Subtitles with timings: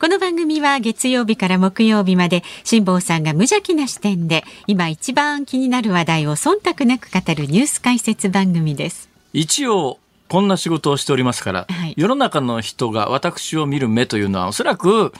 [0.00, 9.10] この番組は月曜日から木曜日まで辛坊さんが無邪気な視点で今一番気になる話題を忖度なく語るニュース解説番組です。
[9.34, 9.98] 一応
[10.30, 15.12] こんな仕事をしておりますから、はい、世の中の人が私を見る目というのはおそらく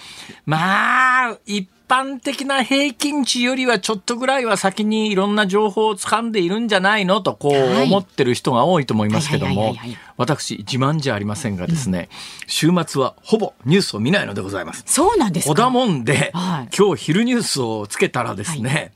[0.46, 9.74] まあ一般的な平均値よりはちょっとぐらいは先にいろんな情報を掴んでいるんじゃないのとこう思ってる人が多いと思いますけども
[10.16, 12.08] 私自慢じゃありませんがですね、
[12.42, 14.84] うん、週末はほぼニュースを見ないのでございます。
[14.86, 15.54] そうなんですか。
[15.54, 18.92] だもんで、はい、今日昼ニュースをつけたらですね、はい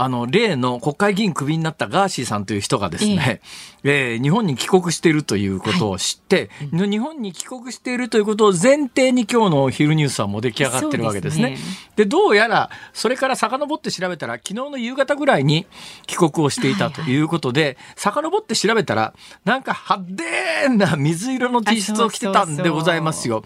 [0.00, 3.40] あの、例の国会議員クビになったガーシーさんという人がですね、
[3.82, 11.58] えー、えー、日本に帰国しているということを知って、はい、日本に帰国しているということを前提に今日の昼ニュースはもう出来上がってるわけですね。
[11.96, 15.66] で、ね、どうやら、それから遡って調べたら、昨日の夕方ぐらいに
[16.06, 19.14] 帰国をしていたということで、はいはい、遡って調べたら、
[19.44, 23.42] なんか派手な水色の T シャツを着てたんでございますよ。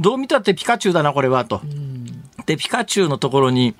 [0.00, 1.60] どう見たってピカチュウだな、これは、と。
[2.46, 3.74] で、ピカチュウのところに、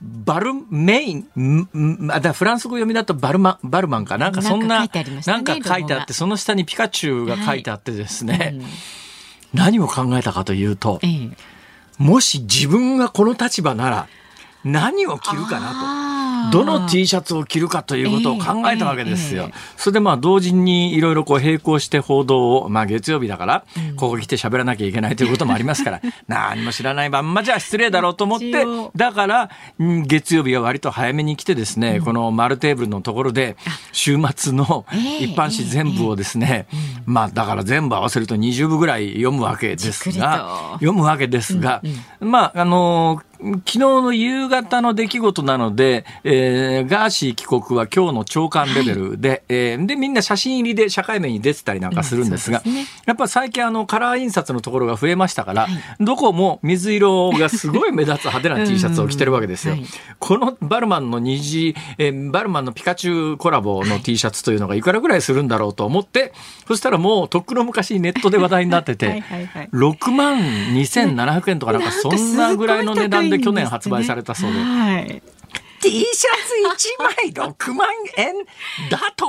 [0.00, 4.30] バルメイン、だフランス語読みだとバルマバルマンかな？
[4.30, 4.88] んかそんな、
[5.26, 8.54] なんか書いてあって、その下にピカチュウが書いてあってですね、はい。
[8.54, 8.64] うん、
[9.54, 11.36] 何を考えたかというと、ええ、
[11.98, 14.08] もし自分がこの立場なら
[14.64, 15.70] 何を着るかな
[16.24, 16.27] と。
[16.52, 19.50] どの T シャツを着るかということを考えたわけですよ。
[19.76, 23.64] それでまあ同時にいろいろこう並行して報道を、まあ月曜日だから、
[23.96, 28.64] ここ来て喋らなきゃいけないということもありますから、 何も知らないまんまじゃ失礼だろうと思って、
[28.96, 33.56] だから、月曜日は割と早めに来てですね、この丸テーブルのところで、
[33.92, 34.86] 週末の
[35.20, 36.66] 一般紙全部をですね、
[37.06, 41.82] まあだから全部合わせると20部ぐらい読むわけですが、読むわけですが、
[42.20, 59.74] まああの昨日の夕方の出来事なので、えー、ガーシー帰国は今日の長官レベルで、はい、えー、で、みんな写真入りで社会面に出てたりなんかするんですが、うんすね、やっぱ最近あのカラー印刷のところが増えましたから、はい、どこも水色がすごい目立つ派手な T シャツを着てるわけですよ。
[59.74, 59.84] はい、
[60.18, 66.32] このバルマンの虹、えー、バルマンのピカチュウコラボの T シャツというのがいくらぐらいするんだろうと思って、
[66.66, 74.58] そしたらもうとっくの昔ネットで話題になってて、 はいはいはい、6万2700円とかなんかそんなぐらいの値段で去年発売されたそうで。
[74.58, 75.22] はい。
[75.80, 78.34] T シャツ1枚6万円
[78.90, 79.26] だと、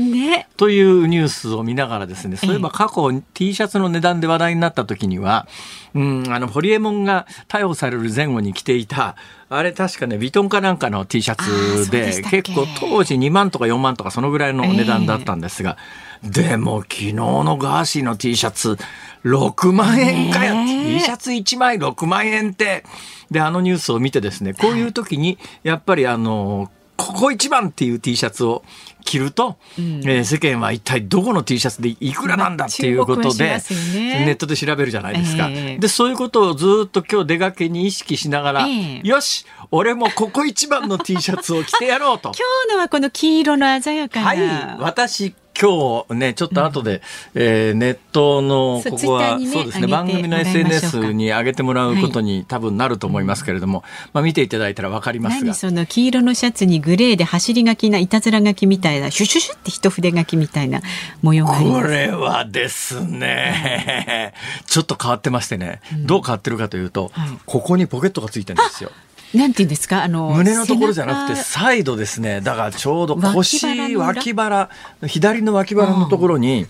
[0.00, 5.48] ね、 というニュースを見ながらですね、そういえば過去 T シャツの値段で話題になった時には、
[5.94, 9.16] うん、あの、ホリエモンが逮捕される前後に着ていた、
[9.48, 18.78] あれ確かね、ヴィトンかなんかの T シャツで、結構当時2万とか4万とかそのぐらいの値段だったんですが、えー、でも昨日のガーシーの T シャツ、
[19.24, 22.84] 6万円かよ、T シャツ1枚6万円って。
[23.30, 28.64] で、あのニュースを見てですね、こういう時に、やっぱりあの、ここ一番っていう T シャツを
[29.04, 33.58] 着ると、うん、えー、世間は一体どこの T シャツでいくらなんだっていうことで、
[33.94, 42.32] ね、ネットで調べるじゃないですか、えー、でそういうことをずっと今日出かけに意識しながら、えー、よし俺もここ一番の T シャツを着てやろうと。
[42.38, 44.26] 今日のはこの黄色の鮮やかな。
[44.26, 44.38] はい
[44.78, 47.00] 私今日ね、ちょっと後で、
[47.34, 55.46] うん、えー、ネットの、ここは、ね、そうですね、番組の SNS に上げてもらうことに多分なると思いますけれども、はい、まあ見ていただいたらわかりますが。
[55.46, 60.82] 何その黄色のシャツにグレーで走り書きな、いたずら書きみたいな、シュシュシュって一筆書きみたいな
[61.22, 64.34] 模様がこれはですね、
[64.66, 68.90] ちょっと変わってましてね、うん、どう変わってるかというと、はい、ここにポケットがついてるんですよ。
[69.34, 70.04] なんていうんですか？
[70.04, 72.40] あの胸のところじゃなくてサイドですね。
[72.40, 74.70] だからちょうど腰脇腹
[75.06, 76.66] 左の脇腹のところに、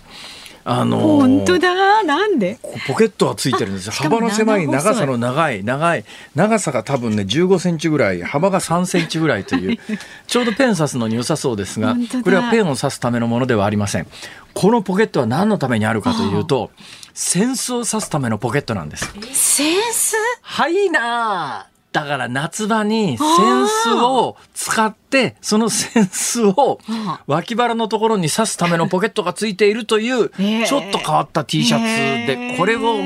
[0.64, 2.02] あのー、本当だ。
[2.02, 2.58] なんで？
[2.86, 6.04] ポケットがついてるんです幅の狭い長さの長い長い
[6.34, 9.78] 長さが多分ね15センチぐらい幅が3センチぐらいという
[10.26, 14.06] ちょうどペン刺すのに良さそうですがこれはペンを刺すためのものではありません。
[14.54, 16.70] このポケットは何のためにあるかというと
[17.14, 19.10] 扇子を刺すためのポケットなんです。
[19.16, 20.16] 扇子？
[20.42, 26.80] はいなだから夏場に扇子を使って、その扇子を
[27.28, 32.96] 脇腹のところに刺すためのポケットがついているという、ちょっと変わった T シャツで、これを、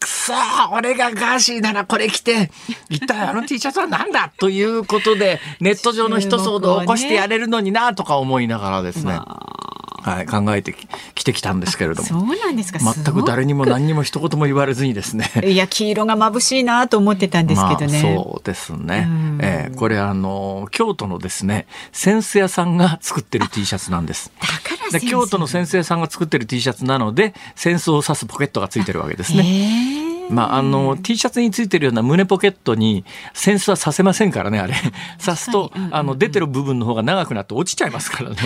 [0.00, 0.32] くそ
[0.72, 2.50] 俺がガーシーならこれ着て、
[2.88, 9.20] 一体あの T シャツは何だということで、ネット上の一騒動を起こしてやれるのになとか思いながらですね。
[10.04, 10.76] はい、考えて
[11.14, 12.08] きてきたんですけれども。
[12.08, 12.78] そうなんですか。
[12.78, 15.30] 全く誰にも何にも一言も言われずにですね。
[15.42, 18.02] いや、黄色が眩しいなと思ってたんですけどね。
[18.02, 19.08] まあ、そうですね。
[19.40, 24.30] えー、これあの、京都のですね、センス屋さんが作ってる T シャツなんです。
[24.40, 30.13] だからで京都の先生さんが作ってる T シャツなので戦争を指すポケットがついてるわけですね。
[30.30, 34.74] まあ、あの T シャツについてるような胸ポケットにセンスはさせませんからねあれ。
[35.24, 38.36] 刺すと、あの出てる部分の方が長くなって落ちちゃいますからね。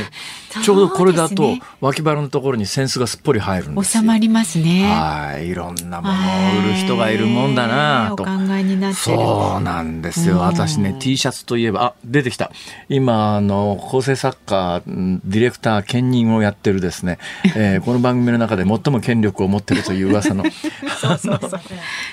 [0.63, 4.91] ちょうどこれだと脇腹のところにセンスがすっぽり入るんです収まりますね。
[4.91, 5.49] はい。
[5.49, 8.23] いろんなものを売る人がいるもんだなと。
[8.23, 10.39] お考えになってそうなんですよ。
[10.41, 12.51] 私ね T シャツといえばあ出てきた。
[12.89, 17.19] 今あの構成作家ディレクター兼任をやってるですね、
[17.57, 20.45] えー、この番組の中で最も権力を持ってるという噂の。
[21.01, 21.61] そうそうそう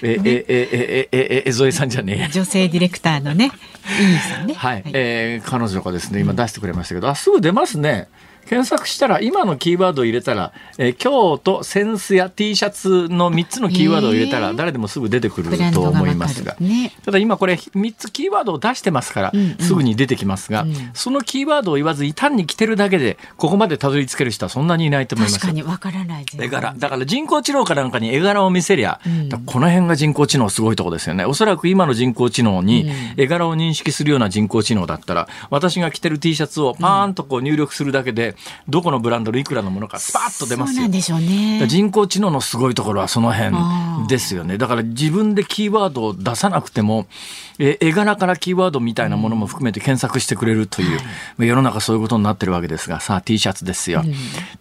[0.02, 2.32] え、え、え、え、え、え、ぞえさんじゃねえ。
[2.32, 3.52] 女性ディレクターのね、
[4.00, 4.54] いいさんね。
[4.54, 4.84] はい。
[4.94, 8.08] えー、彼女がですね、今出してくれましたけど、あ、すぐ出ますね。
[8.46, 20.70] 検索したら今のキーワードを入れたら、えー、京都センスや T シャツの3つのキーワードを入れたら誰でもすぐ出てくると思いますが、ね、ただ今これ3つキーワードを出してますから、すぐに出てきますが、うん。
[20.70, 25.40] うん、そのキーワードを言わずに単に来てるだけでここまでたどり着ける人はそんなにいないと思います。
[25.40, 26.76] 確かにわからない絵柄。
[26.78, 31.26] だから人工知能かなんかに絵柄を見せりゃ、うん、この辺が人工知能すごいとこですよね。
[31.26, 38.35] おそらく今の人工知能に絵柄を認識するような人工知能だったら私が着てる T シャツをパーンとこう入力するだけで
[38.68, 40.84] どこのブラランドのいくらのものかスパッと出ますよ。
[40.84, 40.90] ね、
[41.68, 43.56] 人工知能のすごいところはその辺
[44.08, 44.58] ですよね。
[44.58, 47.08] だから自分でキーワードを出さなくても、
[47.58, 51.00] え絵柄からキーワードみたいなものも含めて検索してくれるという、
[51.40, 54.02] うん、世の中そういうことになってるわけですが、さあ T シャツですよ。
[54.06, 54.14] うん、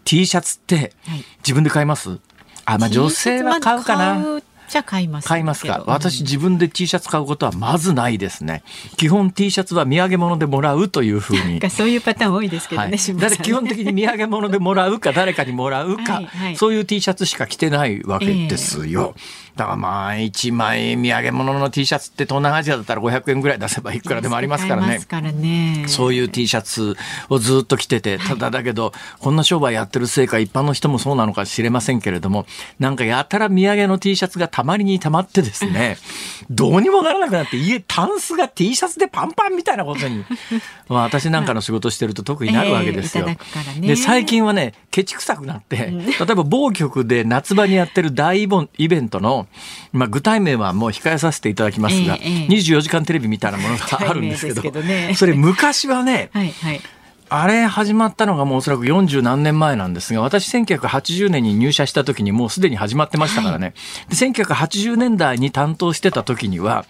[0.04, 0.92] T シャツって
[1.38, 2.18] 自分で買います、
[2.64, 4.40] あ、まあ女性は買うかな。
[4.68, 5.84] じゃ買います買いますか。
[5.86, 8.62] 私自分で T シャツ買うことはまずないですね。
[8.96, 11.60] 基本 T シャツは土産物でもらうというふうに。
[11.70, 24.98] そういうパターン多いですけどね、はい、ね基本的に土産物でもらうか誰かにもらうか、 はいはい、そういう T シャツしか着てないわけですよ、えーだからまあ1枚土産物の T シャツって東南アジアだったら500円ぐらい出せばいくらでもありますからね。
[25.00, 26.96] からねそういう T シャツ
[27.28, 32.46] をずっと着てて、ただだけど、こんな商売やってるせいか一般の人もそうなのか知れませんけれども、
[32.78, 35.98] なんかやたら土産の T シャツがたまりにたまってですね、
[36.50, 40.24] どうにもならなくなって家タンスが T シャツでパンパンみたいなことに、
[40.88, 43.26] まあ、私なんかの仕事してると特になるわけですよ。
[43.28, 49.48] えーね、で最近はねケチくさくなって、例えば某局で夏場にやってる大イベントの
[49.92, 56.80] まあ、具体名はもう控えさせていただきますが、えー、24時間テレビみたいなものがあるんですけどけど、ね、それ昔はね、 はいはい。
[57.28, 63.66] あれ始まったのがもうおそらく40何年前なんですが、私1980年に入社した時にもうすでに始まってましたからね。
[63.66, 63.72] は
[64.12, 66.84] い、で1980年代に担当してた時には、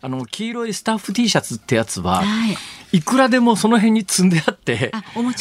[0.00, 2.56] あの、黄色いスタッフ T シャツってやつは、はい
[2.94, 4.92] いくらでもその辺に積んであって、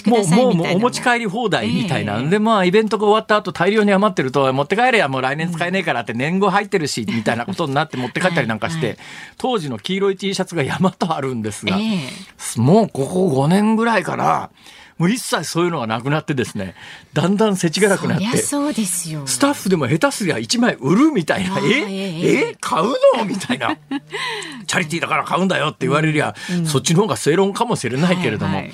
[0.07, 2.15] もう、もう、お持ち帰り放題みたいな。
[2.15, 8.97] えー、で、まあ、イベントが終わった後大量に余ってると、持って帰れや、もう来年使えねえからって年号入ってるし、みたいなことになって持って帰ったりなんかして、
[9.37, 14.49] 当時の黄色い T シャツが山とあるんですが、えー、もうここ5年ぐらいから、
[14.97, 16.75] もう一切そういうのがなくなってですね
[17.13, 19.25] だんだん世知辛くなってそうですよ。
[19.27, 21.57] スタッフでも下手すりゃ1枚売るみたいな。
[21.59, 21.63] え？
[21.63, 22.85] ええ買う
[23.17, 23.25] の？
[23.25, 23.77] みたいな。
[24.65, 28.73] チャリティーだから買うんだよって言われりゃ、うん、そっちの方が正論かもしれないけれども、はいはい、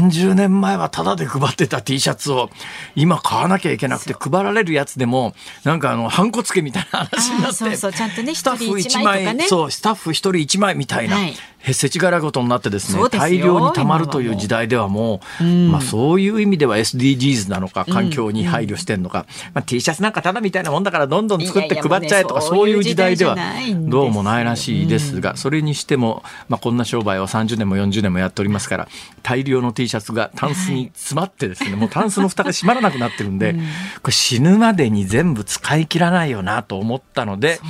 [0.00, 2.50] 30年前はタダで配ってた T シャツを
[2.96, 11.36] 今買わなきゃいけなくて配られるやつでもなんかあのハンコつけみたいな話になってそうそうちゃんとねスタッフ1枚、ね、そうスタッフ1人1枚みたいな、はい
[11.72, 23.36] 世知辛いことになってですね大量にたまるという時代ではもう、まあ、そういう意味では SDGs なのか環境に配慮してんのか、まあ、T シャツなんかただみたいなもんだからどんどん作って配っちゃえとかそういう時代では
[23.74, 28.88] どうもないらしいですがそれにしても、まあ、こんな商売を30年も40年もやっておりますから
[29.22, 33.54] 大量の T シャツがタンスに詰まってですね、もうタンスの蓋が閉まらなくなってるんで、
[34.02, 37.60] これ死ぬまでに全部使い切らないよなと思ったので。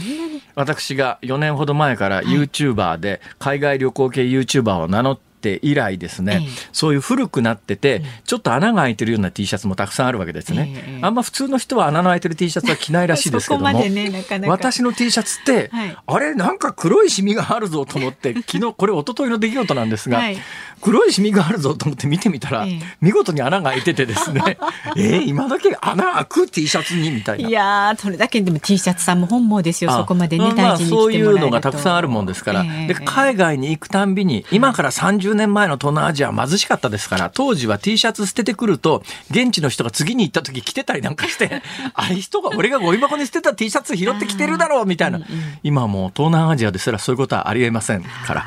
[0.56, 13.72] 私が4年ほど前から YouTuber で海外旅行系 YouTuber を名乗ってて以来ですね、えー、そういう古くなってて、ちょっと穴が開いてるような T シャツもたくさんあるわけですね、えー、あんま普通の人は穴の開いてる T シャツは着ないらしいですけども。
[13.74, 20.38] ね、私の T シャツって、はい、あれなんか黒いシミがあるぞと思って昨日これ一昨日の出来事なんですが、はい、
[20.84, 24.58] 黒いシミがあるぞと思って見てみたら、えー、見事に穴が開いててですね。
[24.98, 27.48] えー、今だけ穴開く T シャツにみたいな。
[27.48, 41.62] いやそれだけでも T シャツさんも本望ですよそこまでね大事にそういうのがたくさんあるもんですから、で海外に行くたんびに今から30年前の東南アジアは貧しかったですから、当時は T シャツ捨ててくると、現地の人が次に行った時着てたりなんかして、
[41.94, 45.20] あれ人が、俺がゴミ箱に捨てた T シャツ拾ってきてるだろうみたいな。
[45.62, 48.44] 今もう東南アジアですらそういうことはありえませんから。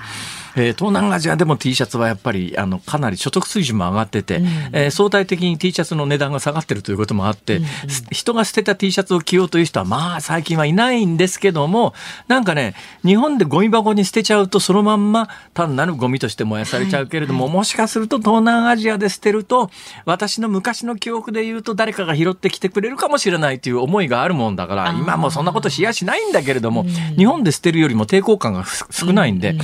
[0.55, 7.69] えー、東南アジアでも T シャツはやっぱりあのかなり所得水準も上がってて、うん、えー、相対的に T シャツの値段が下がってるということもあって、うんうん、
[8.11, 11.93] 人が捨てた T シャツを着ようという人はまあ最近はいないんですけども
[12.27, 19.69] なんかね日本でゴミ箱に捨てちゃうとそのまんま単なるゴミとして燃やされちゃうけれども、はいはい、もしかすると東南アジアで捨てると
[20.05, 26.85] 私の昔の記憶で言うと誰かが拾ってきてくれるかもしれないという思いがあるもんだから今もそんなことしやしないんだけれども、
[27.17, 29.55] 日本で捨てるよりも抵抗感が少ないんで。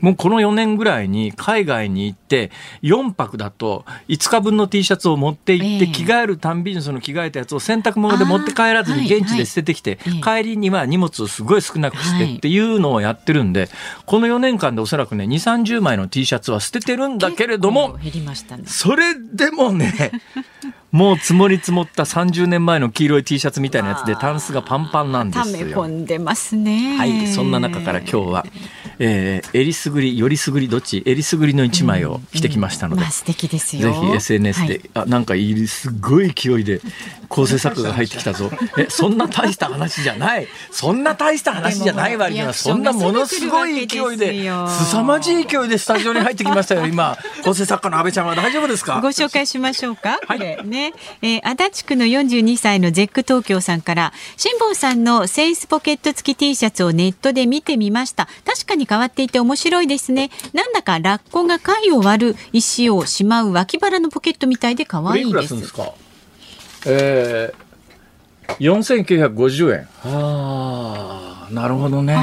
[0.00, 2.50] もうこの4年ぐらいに海外に行って
[2.82, 12.66] 4泊だと5日分の T シャツを持って行って着替えるたんびにその着替えたやつを洗濯物で持って帰らずに現地で捨ててきて帰りには荷物をすごい少なくしてってい。
[12.74, 13.68] うのをやってるんで
[14.04, 17.98] この4年間でおそらくね2 3 0枚の T シャツは捨ててるんだけれども
[18.66, 20.12] それでもね
[20.92, 25.66] もう積もり積もった30年前の黄色い T シャツみたいなやつでタンスがパンパンなんですよ。
[25.68, 26.96] 込んでますね。
[26.96, 28.46] はい、そんな中から今日は、
[28.98, 33.82] えー、えりすぐり、よりすぐりどっち、えりすぐりの一枚を着てきましたので、うんうんまあ、素敵ですよ。
[33.82, 35.34] ぜひ SNS で、はい、あなんか
[35.66, 36.80] すごい勢いで
[37.28, 38.50] 構成作が入ってきたぞ。
[38.78, 40.48] えそんな大した話じゃない。
[40.70, 46.86] そんな大した話じゃない割にはそんなものすごい勢いで、凄まじい勢いでスタジオに入ってきましたよ。
[46.86, 49.00] 今 構成作家の安倍ちゃんは大丈夫ですか？
[49.00, 50.18] ご紹介しましょうか。
[50.26, 50.38] はい。
[50.66, 50.92] ね。
[51.22, 60.30] えー、足立区の42歳のゼック東京さんから辛坊さんのセンスポケット付き T シャツをネットで見てみました確かに変わっていて面白いですね。
[60.52, 65.56] なんだかラッコが貝を割る石をしまう脇腹のポケットみたいで可愛いです。
[65.58, 65.92] ですか？
[66.86, 69.88] えー、4950円。
[70.04, 72.16] ああなるほどね。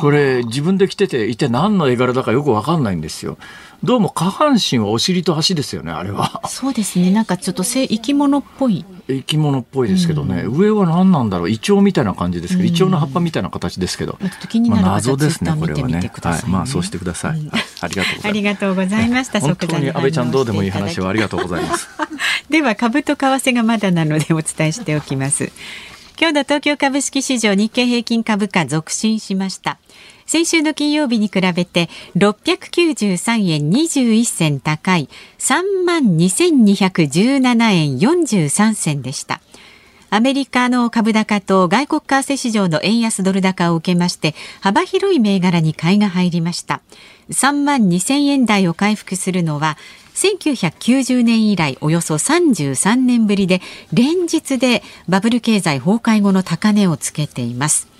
[0.00, 3.38] これ自分で着てていて何の絵柄だかよくわかんないんですよ。
[3.82, 6.40] どうも下半身はお尻と足ですよねあれは。
[6.48, 7.10] そうですね。
[7.10, 11.50] なんかちょっと生き物っぽい生き物っぽいですけどね、うん、上は何なんだろう。
[11.50, 14.18] イチョウみたいな感じですけど、うん、イチョウの葉っぱみたいな形ですけど、
[14.68, 18.28] まあ、謎ですねこれはね、ね、はい、まあそうしてください、うん、ありがとうございます。
[18.28, 21.88] ありがとうございました本当に安倍ちゃんどうでもいい話をありがとうございます。
[22.48, 25.52] では株と為替がまだなのでお伝えしておきます。
[26.16, 29.78] 今日の東京株式市場日経平均株価続伸しました
[30.26, 39.40] 先週の金曜日に比べて693円21銭高い3万2217円43銭でした。
[40.14, 46.82] アメリカの株高と外国為替市場の円安ドル高を受けまして幅広い銘柄に買いが入りました
[47.30, 49.76] 3万2000円台を回復するのは
[50.14, 53.60] 1990年以来およそ33年ぶりで
[53.92, 57.93] 連日でバブル経済崩壊後の高値をつけています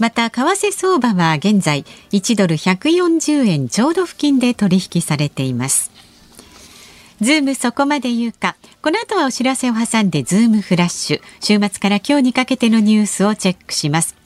[0.00, 5.90] また為替相場は現在1ドル140円ちょうど付近で取引されています。
[7.20, 8.56] ズームそこまで言うか。
[8.80, 11.20] この後はお知らせを挟んでズームフラッシュ。
[11.40, 14.16] 週末から今日にかけてのニュースをチェックします。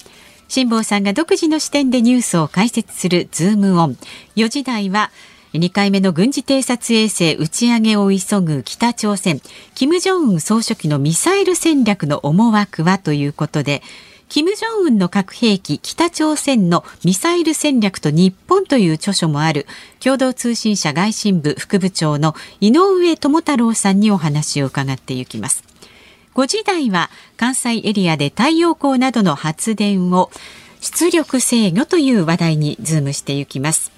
[0.46, 3.96] 辛坊さんが独自の視点でニュースを解説するズームオン。
[4.36, 5.10] 4時台は
[5.54, 9.40] 2回目の軍事偵察衛星打ち上げを急ぐ北朝鮮。
[9.74, 13.82] 金正恩総書記のミサイル戦略の思惑はということで
[14.28, 19.66] 金正恩の核兵器北朝鮮のミサイル戦略と日本という著書もある。
[20.00, 25.62] 共同通信社外信部副部長の井上智太郎さんにお話を伺っていきます。
[26.34, 30.30] 5時台は関西エリアで太陽光などの発電を
[30.80, 33.92] 出力制御という話題にズームしていきます。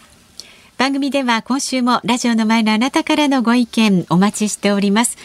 [0.76, 5.16] 番組では今週もラジオの前のあなたからのご意見お待ちしております。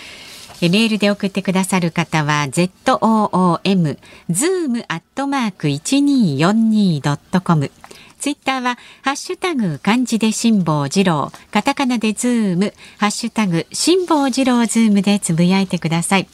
[0.70, 3.98] メールで送ってくださる方は zoom
[4.30, 7.72] zoom アットマーク一二四二ドットコム。
[8.20, 16.28] ツイッターはハッシュタグ漢字で辛坊治郎、カタカナでズーム、ハッシュタグ辛坊治郎ズームでつぶやいてください。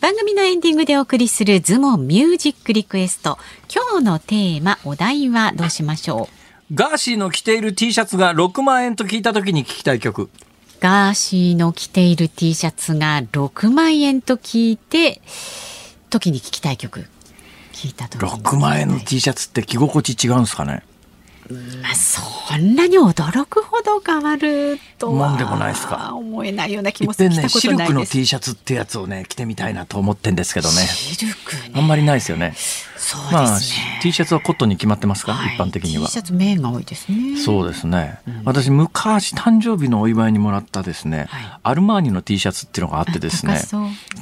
[0.00, 3.38] 番組のエンディングでお送りするズームオンミュージックリクエスト。
[3.72, 6.28] 今日のテーマ、お題はどうしましょ
[6.72, 6.74] う？
[6.74, 10.30] ガーシーの着ている T シャツが6万円と聞いた時に聞きたい曲。
[10.80, 15.20] ガーシーの着ている T シャツが6万円と聞いて
[16.08, 17.06] 時に聞きたい曲
[17.72, 20.82] 聞いた時6万円の T シャツって着心地違うんですかね？
[21.82, 22.22] まあ、そ
[22.56, 26.14] んなに驚くほど変わるとはでもないですか。
[26.14, 30.82] 思えないような気もする、ね、シルクの T シャツってやつをね着てみたいなと思ってんですけどね。
[30.82, 32.54] シルク、ね、あんまりないですよね
[33.00, 33.58] そうですね、まあ、
[34.02, 36.06] T シャツはコットンに決まってますか、はい、一般的には。
[36.06, 37.36] T シャツ面が多いですね。
[37.38, 43.60] そうですね、うん、私昔誕生日のお祝いにもらったですね、はい、アルマーニの T シャツっていうのがあってですね。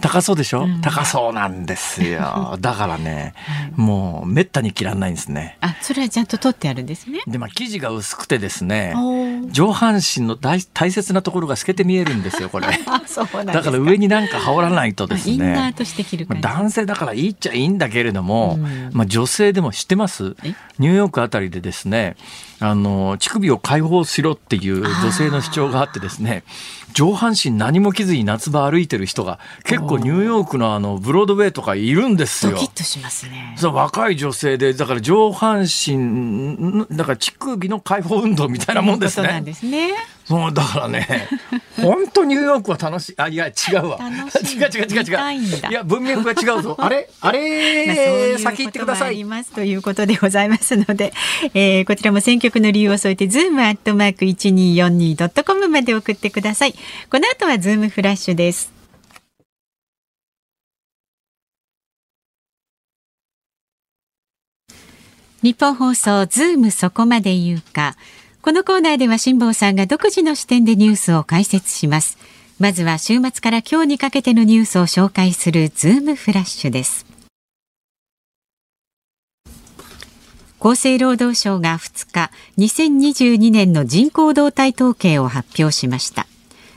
[0.00, 2.56] 高そうでしょ、うん、高そうなんですよ。
[2.61, 3.35] だからね、
[3.75, 5.58] もうめったに着らんないんですね。
[5.61, 7.20] あそれはちゃんと取ってあるんですね。
[7.26, 8.94] でまあ生地が薄くてですね
[9.50, 12.68] 上半身の大大切なところが透けて見えるんですよこれ。
[12.78, 15.32] だから上になんか羽織らないとですね。
[15.35, 18.58] インナーとして着る男性だからいいっちゃいいんだけれども、
[18.93, 20.37] まあ、女性でも知ってます？
[20.79, 22.17] ニューヨークあたりでですね
[22.61, 26.45] あの乳首を解放しろっていう女性の主張があってですね
[26.93, 32.53] 上半身何も着ずに夏場歩いてる人が結構ニューヨークのあのブロードウェイとかいるんですよ。
[32.53, 33.55] ドキッとしますね。
[33.59, 39.29] そう若い女性でだから上半身だから乳首の解放運動みたいなもんですね。
[39.37, 39.93] そうですね。
[40.28, 41.26] そうだからね
[41.76, 43.14] 本当ニューヨークは楽しい。
[43.16, 43.99] あいや違うわ。
[43.99, 45.14] 違う違う違う違
[45.66, 45.70] う。
[45.70, 46.76] いや文脈が違うぞ。
[46.80, 47.08] あれ？
[47.20, 49.25] あれ、まあ、う先行ってください。
[49.25, 51.14] ますということでございますので、
[51.54, 56.75] えー、こちらも選曲の理由を添えてズームアットマーク一二四二ドットコムまで送ってください。
[57.11, 58.73] この後はズームフラッシュです。
[65.43, 67.97] ニッポン放送ズームそこまで言うか。
[68.40, 72.18] このコーナーでは辛坊さんが独自の視点でニュースを解説します。
[72.59, 77.04] まずは週末から今日にかけてのニュースを紹介するズームフラッシュです。
[80.61, 86.26] 厚生労働省が2日、2022年の人口動態統計を発表しました。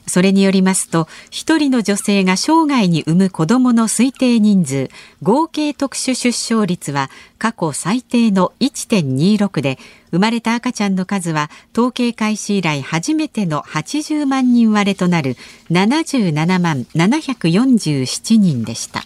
[0.08, 4.90] それによりますと1人の女性が生涯に産む子どもの推定人数
[5.22, 9.78] 合計特殊出生率は過去最低の1.26で
[10.12, 15.38] 生まれた赤ちゃんの数は統計開始以来初めての80万人割れとなる
[15.70, 19.06] 77万747人でした。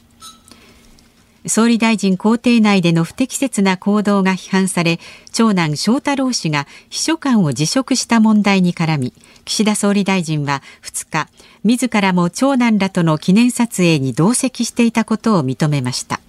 [1.47, 4.99] 総理大臣公邸内での不適切な行動が批判され
[5.31, 9.13] 長男翔太郎氏が秘書官を辞職した問題に絡み
[9.45, 11.29] 岸田総理大臣は2日
[11.63, 16.19] 自らも長男らとの記念撮影に同席していたことを認めました。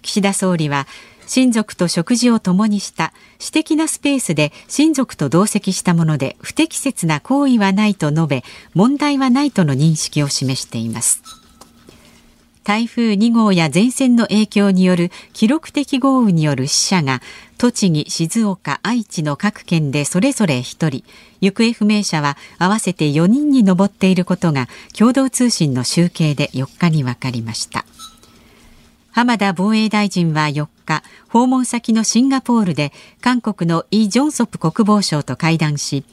[0.00, 0.86] 岸田総理は
[1.26, 11.22] 親族と食事を共にした私的なスペースで親族と同席したもので不適切な行為はないと述べ問題はないとの認識を示しています。
[12.64, 17.20] 台風2号や前線の影響による記録的豪雨による死者が
[17.58, 21.04] 栃木、静岡、愛知の各県でそれぞれ1人。
[21.42, 27.84] 行方不明者は合わせて4人に上っていることが共同通信の集計で4日に分かりました。
[29.10, 36.04] 浜田防衛大臣は4日訪問先のシンガポールで韓国のイ・ジョンソプ国防相と会談し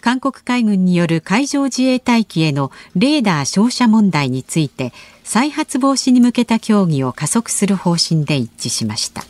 [0.00, 4.92] 韓国海軍による海上自衛隊機へのレーダー照射問題について
[5.24, 9.24] 再発防止に向けた協議を加速する方針で一致しました。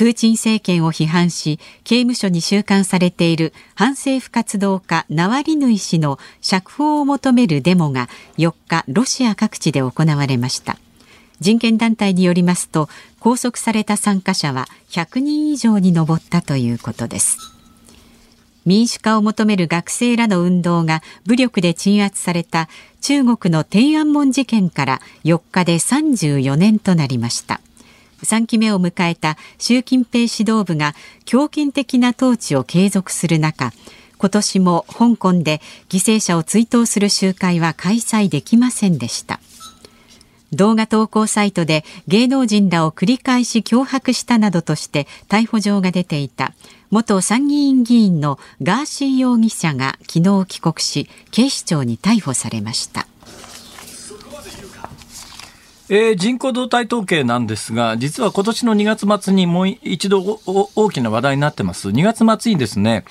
[0.00, 8.08] プーチン政権を批判し刑務所に収監されている反政府活動家ナワリヌイ氏の釈放を求めるデモが
[8.38, 10.78] 4日ロシア各地で行われました。
[11.40, 17.36] 人権団体によりますと拘束された参加者は100人以上に上ったということです。
[18.64, 22.70] 民主化を求める学生らの運動が武力で鎮圧された
[23.02, 27.60] 中国の天安門事件から4日で34年となりました。
[28.22, 33.72] 3期目を迎えた習近平指導部が強権的な統治を継続する中
[34.18, 39.40] 今年も香港で犠牲者を追悼する集会は開催できませんでした。
[40.52, 46.54] 動画投稿サイトで芸能人らを繰り返し脅迫したなどとして逮捕状が出ていた
[46.90, 53.06] 元参議院議員のガーシー容疑者が昨日帰国し警視庁に逮捕されました。
[55.92, 60.38] えー、人口動態統計なんですが、実は今年の2月末にもう一度
[60.76, 61.88] 大きな話題になってます。
[61.88, 63.04] 2月末にですね、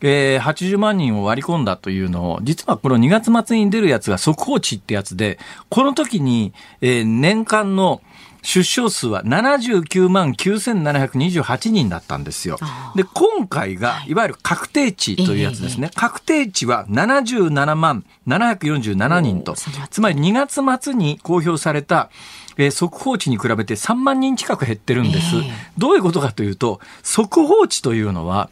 [0.00, 8.02] えー、80万人を割り込んだというのを、実はこの2月末に出るやつが速報値ってやつで、この時に、えー、年間の
[8.44, 12.58] 出生数は79万9728人だったんですよ。
[12.94, 15.90] で、今回が、いわゆる確定値というやつですね。
[15.94, 19.54] 確定値は77万747人と、
[19.90, 22.10] つまり2月末に公表された、
[22.56, 25.36] えー、速報値に比べて3万人近く減ってるんです。
[25.78, 28.50] どういうことかというと、速報値というのは、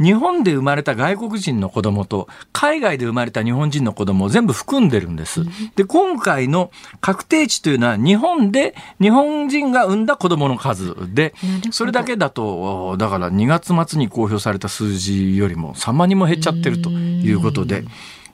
[0.00, 5.42] 日本で生まれた外国人の子供と海外で生まれた日本人の子供を全部含んでるんです。
[5.76, 11.34] で、今回の確定値というのは日本で日本人が産んだ子供の数で、
[11.70, 17.84] それだけだと、だから2月末に公表された数字よりも3万人も減っちゃってるということで、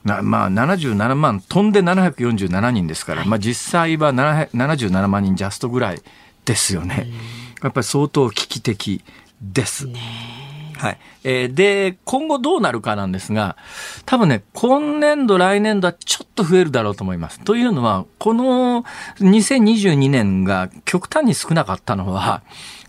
[0.05, 6.01] なまあ、77万飛んで747人ですから、まあ、実際は77万人ジャストぐらい
[6.47, 7.09] ですよね。
[7.63, 9.05] やっぱり相当危機的
[9.43, 9.87] です。
[9.87, 10.40] ね
[10.81, 10.99] はい。
[11.25, 13.57] えー、で、今後どうなるかなんですが、
[14.07, 17.39] 多分ね、今年度、来年度はちょっと増えるだろうと思います。
[17.41, 18.85] というのは、この
[19.19, 22.43] 2022年が極端に少なかったのは、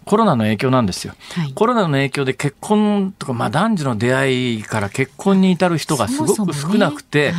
[0.06, 7.34] コロナの影響なんですよ、はい、コロナの影響で結婚とか、まあ、男女の出会いから結婚に至る人がすごく少なくて、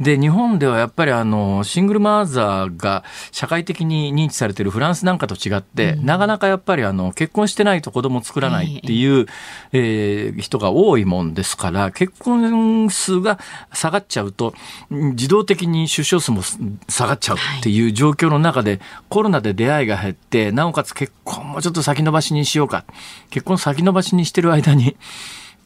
[0.00, 9.26] で、日本ではやっぱりあの、シングルマザーが社会的に認知されているフランスなんかと違って、うん、なかなかやっぱりあの、結婚してないと子供作らないっていう、
[9.72, 13.38] えー、えー、人が多いもんですから、結婚数が
[13.72, 14.54] 下がっちゃうと、
[14.90, 16.42] 自動的に出生数も
[16.88, 22.84] 下がっちゃうっていう状況の中で、コロナで出会いが減って、なおかつ結婚もちょっと先延ばしにしようか。
[23.30, 24.96] 結婚先延ばしにしてる間に、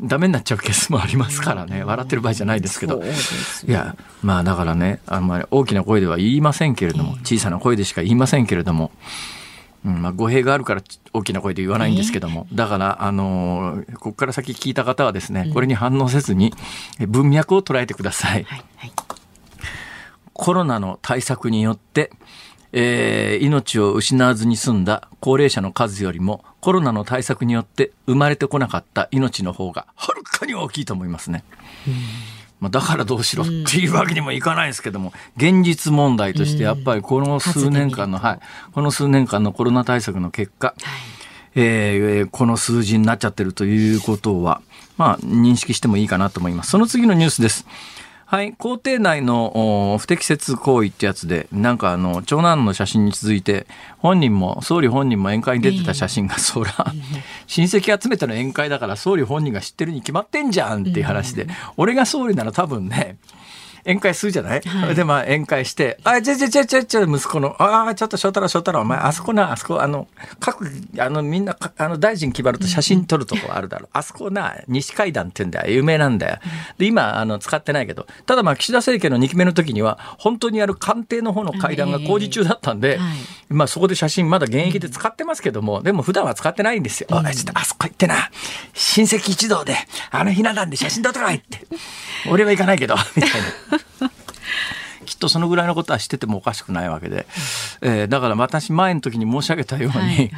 [0.01, 3.03] ダメになっちゃうケースもありますからね、笑ってる場合じゃないですけど、
[3.67, 8.91] いや、まあだからね、あんまり大きな声では言いませんけれども、小さな声でしか言いませんけれども、
[9.85, 16.55] うんまあ、語弊があるから大きな声で言わないんですけども、だから、あのー、ここから先聞いた方はですね、これに反応せずに、
[17.07, 18.45] 文脈を捉えてください。
[18.45, 18.93] はいはい、
[20.33, 22.11] コロナの対策によって、
[22.73, 31.45] えー、命を失わずに済んだ高齢者の数よりもコロナの対策によって生まれてこなかった命の方がはるかに大きいと思いますね。
[32.59, 38.41] まあ、だからどうしろっていうわけにもいかないですけども、現実問題としてやっぱりこの数年間の、はい、
[38.73, 40.75] この数年間のコロナ対策の結果、
[41.55, 44.63] えー、この数字になっちゃってるということは、
[44.97, 46.71] まあ、認識してもいいかなと思います。
[46.71, 47.67] その次のニュースです。
[48.35, 53.69] はい、校庭内の不適切行為ってやつで、なんかあの、長男の写真に続いて、
[53.99, 56.73] 本人も、総理本人も宴会に出てた写真が、そら、
[57.47, 63.19] 親戚集めての宴会だから総理本人が知ってるに決まってんじゃんっていう話で、俺が総理なら多分ね、
[63.85, 70.09] 宴会するじゃない、はい、でまあ宴会して「あちょちょちょちょちょ息子のああちょっと翔太郎翔太郎お前あそこなあそこあの
[70.41, 73.89] 各あのみんなあの大臣決まると写真撮るとこあるだろう。
[73.93, 75.73] あそこな西海岸って言うんだよ。
[75.73, 76.39] 有名なんだよ。
[76.79, 78.07] で今あの使ってないけど。
[78.27, 83.19] ただまあ岸田政権の2期目の時には本当にある官邸の方の階段が工事中だったんで、はい、
[83.49, 87.09] まあそこで写真まだ現役で使ってますけども、でも普段は使ってないんですよ。
[87.11, 88.31] うん、ちょっとあそこ行ってな。
[88.73, 89.77] 親戚一同で
[90.11, 91.67] あのひな壇で写真撮ってこいって。
[92.31, 93.31] 俺は行かないけどみたい
[93.71, 93.74] な。
[95.05, 97.27] きっとそのぐらいのことはしててもおかしくないわけで、
[97.83, 100.29] えー、だから私前の時に申し上げたように、はいはい、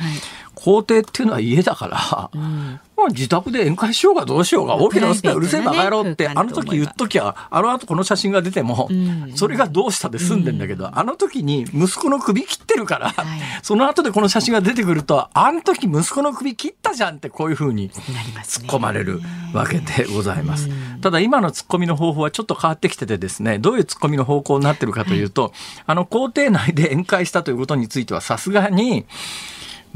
[0.56, 8.88] 校庭っていうのは家だから、うん、まあ、自宅で宴会しようがどうしようが大きなうるせえバカ野郎って、あの時言っときゃあの後この写真が出ても、
[9.34, 13.14] それがどうしたで済んでんだけど、あの時に息子の首切ってるから、
[13.62, 19.20] その後でこの写真が出てくるとあの時息子の首切ったじゃんってこういうふうに突っ込まれる
[19.52, 20.70] わけでございます。
[21.02, 25.52] ただ今の突っ込みの方法はちょっと変わってきててですねどういう突っ込みの方向になってるかというと、
[25.84, 29.04] あの校庭内で宴会したということについてはさすがに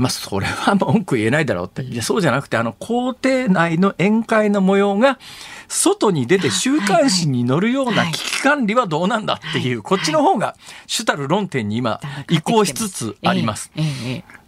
[0.00, 1.82] まあ、それは文句言えないだろうって。
[1.82, 5.18] いや、そうじゃなくて、あの、校庭内の宴会の模様が、
[5.68, 13.70] 外に出て週刊誌に載るような危機管理はどうなんだっていう、こっちの方が主たる論点に今、移行しつつあります。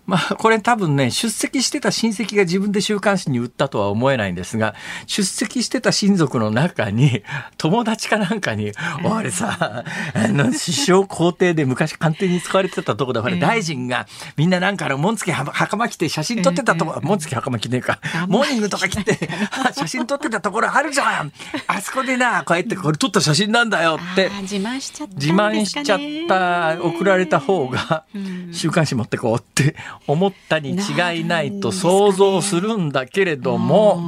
[0.05, 4.75] まあ、これ多分ね、出席してた親戚が自分で週刊誌に売ったとは思えないんですが、
[5.07, 7.23] 出席してた親族の中に、
[7.57, 8.73] 友達かなんかに、
[9.05, 9.85] 俺さ、
[10.15, 19.31] あの、首相公邸で昔官邸に使われてたとこだ、ほら、大臣が、みんななんかあの、紋付き袴着て写真撮ってたとこ、紋付き袴着ねえか、モーニングとか着て、
[19.77, 21.33] 写真撮ってたところあるじゃん。
[21.69, 28.05] あそこでな、こうやってこれ撮った写真なんだよって、自慢しちゃった、自慢しちゃった、送られた方が、
[28.53, 29.77] 週刊誌持ってこうって
[30.07, 34.03] 思ったに違いないと想像するんだけれども、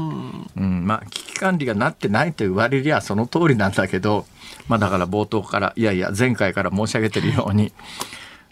[0.56, 4.26] うん、まあ危機管理がなってないと言われりゃその通りなんだけど、
[4.68, 7.72] まあだから冒頭からいやいや前回から申し上げてるように。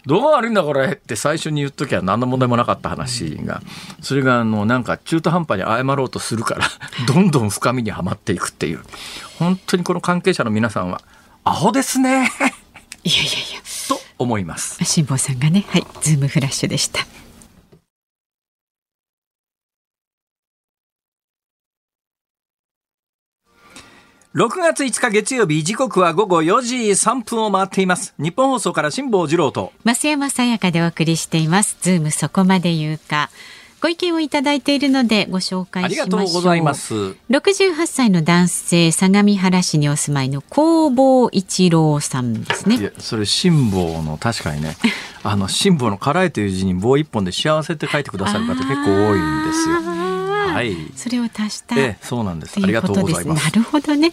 [0.05, 3.61] どう悪いんだこれって最初に言っときゃ何の問題もなかった話が、
[4.01, 6.67] それがあのなんか中途半端に謝ろうとするから
[7.07, 8.81] どんどん深みにはまっていくっていう。
[9.39, 11.01] 本当にこの関係者の皆さんは
[11.45, 13.61] アホですねいやいやいや。
[13.87, 14.83] と思います。
[14.83, 17.05] 辛坊さんがねはいズームフラッシュでした
[24.35, 28.15] 6月5日月曜日時刻は午後4時3分を回っています。
[28.17, 29.71] ニッポン放送から辛坊治郎と。
[29.85, 31.77] 増山さやかでお送りしています。
[31.81, 33.29] ズームそこまで言うか。
[33.79, 36.05] ご意見をいただいているのでご紹介しましょう。
[36.07, 36.95] ありがとうございます。
[37.29, 42.77] 68歳の男性相模原市にお住まいの工房一郎さんですね。
[42.77, 44.77] いやそれ辛抱の確かにね。
[45.21, 49.75] あの辛抱の辛いという字に棒一本で幸せって書いてくださる方結構多いんですよ。
[49.75, 50.02] はい、
[50.95, 52.59] それを足した、えそうなんです。
[52.61, 53.43] ありがとうございます。
[53.45, 54.11] なるほどね。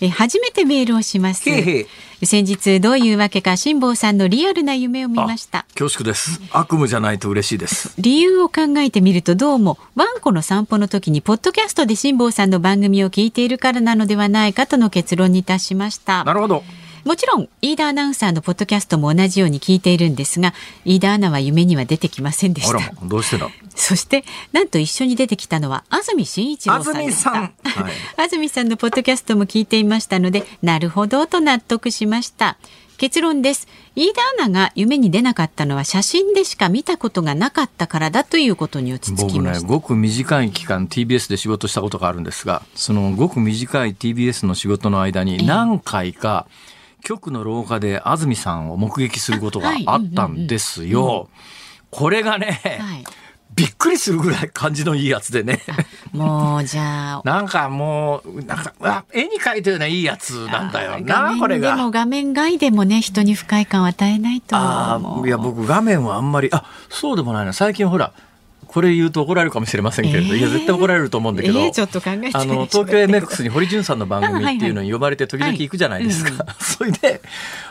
[0.00, 1.48] え初めてメールをします。
[1.50, 1.86] へへ
[2.26, 16.64] 先日どういうわけか辛坊さんのリアルな夢を見ました恐縮です悪夢じゃないと嬉しいです理由を考えてみるとどうもワンコの散歩の時にポッドキャストで辛坊さんの番組を聞いているからなのではないかとの結論に達しましたなるほど
[17.08, 20.52] もちろん飯田アナウンサーのポッドキャストも同じように聞いているんですが
[20.84, 22.92] 飯田アナは夢には出てきませんでした。
[23.02, 23.48] どうしてだ？
[23.74, 32.58] そしてなんと一緒に出てきたのは安住紳一郎さん安住さん、 はい、安住さんのポッドキャストも聞いていましたのでなるほどと納得しました。
[32.98, 33.68] 結論です。
[33.94, 39.66] 飯田アナが夢に出なかったのは写真でしか見たことがなかったからだということに落ち着きました。
[39.66, 46.46] 僕ねごく短い期間 TBS で仕事したことがあるんですがそのごく短い TBS の仕事の間に何回か、
[47.02, 51.28] 局の廊下で安住さんを目撃することがあったんですよ。
[51.90, 53.04] これがね、はい
[53.58, 55.62] びっくりするぐらい感じのいいやつでね。
[56.12, 57.22] もうじゃあ。
[57.24, 61.74] なんかもう、なんか、絵に描いたようないいやつなんだよな、これが。
[61.74, 64.54] でも画面外でもね、人に不快感を与えないと。
[64.54, 67.52] ああ、いや、僕画面はあんまり、あ、そうでもないな。
[67.52, 68.12] 最近ほら、
[68.68, 76.30] これ言うと怒られるかもしれませんけれど、えー、いや絶対怒られると思うんだけど、えー、ちょっと考えあの東京 MX に堀潤さんの番組っていうのに呼ばれて時々行くじゃないですか。
[76.30, 77.22] はいはい、 それで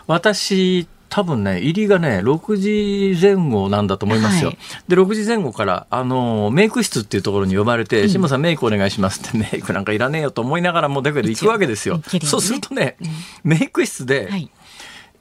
[0.08, 4.50] 私多分ね、入りがね、6時前後なんだと思いますよ。
[4.50, 4.58] はい、
[4.90, 11.98] で、6時前後から、あの、メイク室っていうところに呼ばれて、志、う、麻、さんメイクお願いしますって、メイクなんかいらねえよと思いながらも、だけど行くわけですよ。
[11.98, 14.52] ね、そうするとね、うん、メイク室で、はい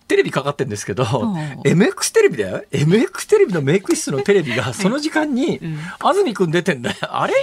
[0.09, 2.65] テレビかかってるんですけど、MX テレビだよ。
[2.71, 5.61] MX テレビのメイク室のテレビがその時間に
[5.99, 6.97] 安住君出てんだよ。
[7.01, 7.35] あれ？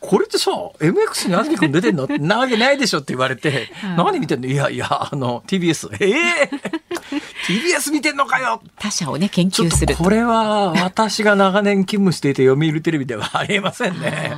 [0.00, 2.06] これってさ MX に安住君出てんの？
[2.06, 4.46] なわけないでしょって言われて、何見てんの？
[4.46, 8.62] いやいやあの TBS ええー、TBS 見てんのかよ！
[8.78, 14.32] 他社をね研究するこれは私が長年勤務していて読売テレビではありえませんね。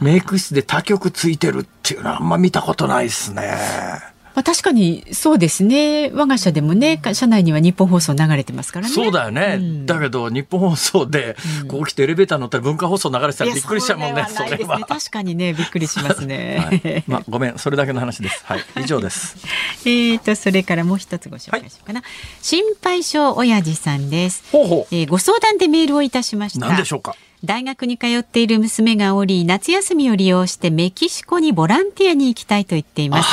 [0.00, 3.56] メイク室で他局ついてるっていうのはあんま見たことないですね
[4.34, 6.10] まあ、確かにそうですね。
[6.12, 8.92] 我が社でもね社内には日本放送流れてますからね。
[8.92, 11.36] そうだよね、うん、だけど日本放送で
[11.68, 18.44] こう来てエレベーター乗ったら文化放送流れてたらびっくりしちゃうもんねそれは、ね、確かにねびっくりしますね、 はい、まあごめんそれだけの話です。
[18.44, 18.60] はい。
[18.80, 19.36] 以上です。
[19.84, 24.44] えっとそれからもう一つご紹介しようかな、はい、心配性親父さんです。
[24.50, 26.66] ほうほう、えー、ご相談でメールをいたしました。
[26.66, 27.16] 何でしょうか？
[27.44, 33.28] 大学に通っている娘がおり夏休みを利用してメキシコにボランティアに行きたいと言っています。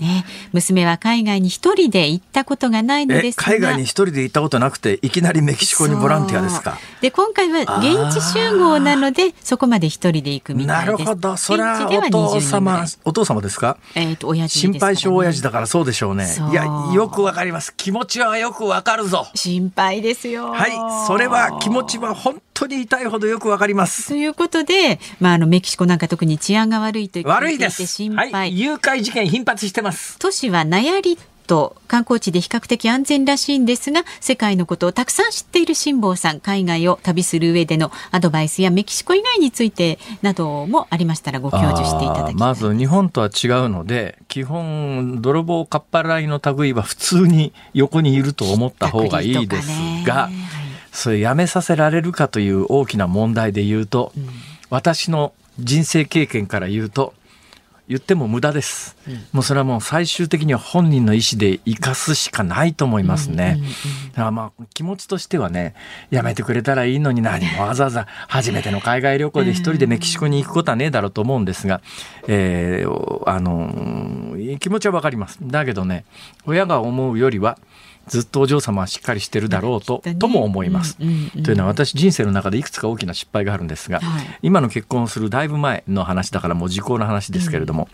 [0.00, 6.76] ね、娘は海外に一人で行ったことがないのです海外に一人で行ったことなくていきなりメキシコにボランティアですか？
[7.00, 10.98] で今回は現地集合なのでそこまで一人で行くみたいです。
[10.98, 13.78] なるほど、それはお父様お父様ですか？
[13.94, 16.26] えっ、ー、と親父、ね、心配性親父だからそうでしょうね。
[16.50, 17.74] いやよくわかります。
[17.76, 19.28] 気持ちはよくわかるぞ。
[19.34, 20.50] 心配ですよ。
[20.50, 20.72] はい、
[21.06, 24.08] それは気持ちは本当に痛いほどよくわかります。
[24.08, 27.86] ということで、まあ、あのメキシコなんか特に治安が悪いと悪いです。
[27.86, 30.18] 心配、はい、誘拐事件頻発してます。
[30.18, 49.70] 都市はナヤリと観光地で比較的安全らしいんですが世界のことをたくさん知っている辛坊さん海外を旅する上でのアドバイスやメキシコ以外についてなどもありましたらご教授していただきまず日本とは違うので基本泥棒かっぱらいの類は普通に横にいると思った方がいいです
[50.04, 50.28] が。
[50.96, 54.28] それやめさせられるかという大きな問題で言うと、うん、
[54.70, 57.12] 私の人生経験から言うと
[57.86, 63.60] 言っても無駄です、うん、もうそれはもう最終的には本人の意思で生かすしかないと思いますね、
[64.12, 65.74] だからまあ気持ちとしてはね
[66.10, 71.80] やめてくれたらいいのに何もわざわざ初めての海外旅行で一人でメキシコに行くことはねえだろうと思うんですが、
[72.26, 75.38] えー、あの気持ちはわかります。
[75.42, 76.06] だけどね
[76.46, 77.58] 親が思うよりは
[78.08, 81.42] ずっとお嬢様はしっかりしてるだろうとね、とも思います、うんうんうん。
[81.42, 87.88] というのは私人生の中でいくつか大きな失敗があるんですが、はい、今の結婚をするだいぶ前の話だからもう時効の話ですけれども、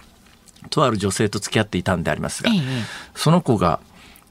[0.63, 2.61] うん、とある女性と付き合っていたんでありますが、ええ、
[3.15, 3.81] その子が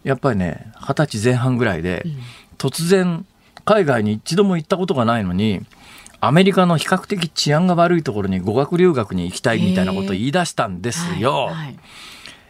[0.03, 2.19] やっぱりね二十歳前半ぐらいで、うん、
[2.57, 3.25] 突然
[3.65, 5.65] 海外に一度も行ったことがないのに
[6.19, 11.45] アメリカの比較的治安が悪いところに語学留学に行きたいみたいなことを言い出したんですよ。
[11.45, 11.79] はいはい。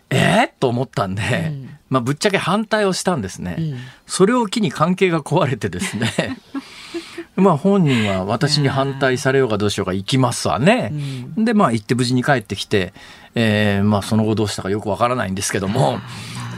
[0.10, 0.54] え？
[0.58, 3.78] ー、と思ったんで、うん、まあ、ぶっちゃけ反対をしたんですね、うん、
[4.08, 6.10] それを機に関係が壊れてですね。
[7.36, 10.92] まあ本人は私に反対されようがどうしようが行きますわね、
[11.38, 12.94] うん、でまあ行って無事に帰ってきて、
[13.36, 16.00] えー、まあその後どうしたかよくわからないんですけども、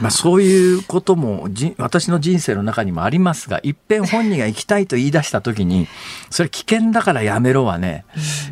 [0.00, 5.86] まあ、そういうことも私の人生の中にもありますがいっぺん本人が行きたいと言い出した時に
[6.30, 8.04] それ危険だからやめろはね、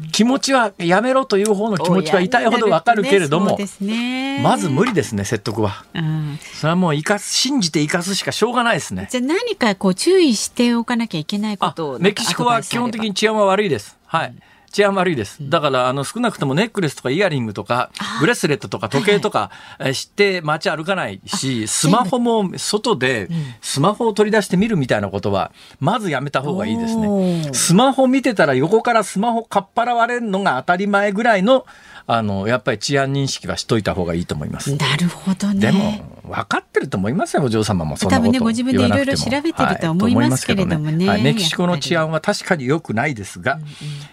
[0.03, 9.09] うん、気持ちはやめろという方の気持ちは痛いほどわかるけれども、ね、まず無理ですね説得は、うん、それはもう生かす信じて生かすしかしょうがないですね。
[9.11, 13.99] じゃあ何かこう注意しておかなきゃいけないことをメキシコは基本的に治安は悪いです。
[14.07, 15.39] はい、うん治安悪いです。
[15.41, 19.51] だから、あの、少なくともネックレスとかイヤリングとか、ブレスレットとか時計とか、
[19.93, 23.29] 知って街歩かないし、スマホも外で
[23.61, 27.51] スマホを取り出して見るみたいなことは、まずやめた方がいいですね。
[27.53, 31.67] スマホ見てたら横からスマホかっぱらわれるのが当たり前ぐらいの、
[32.07, 34.75] あのやっぱり治安認識はしといた方がいいと思います。
[34.77, 35.61] なるほどね。
[35.61, 43.69] でも分かってると思いますよお嬢様もそんなこと多分ねご自分でいろいろ調べてると思いますけれどもねはい、メキシコの治安は確かに良くないですが、うんうん、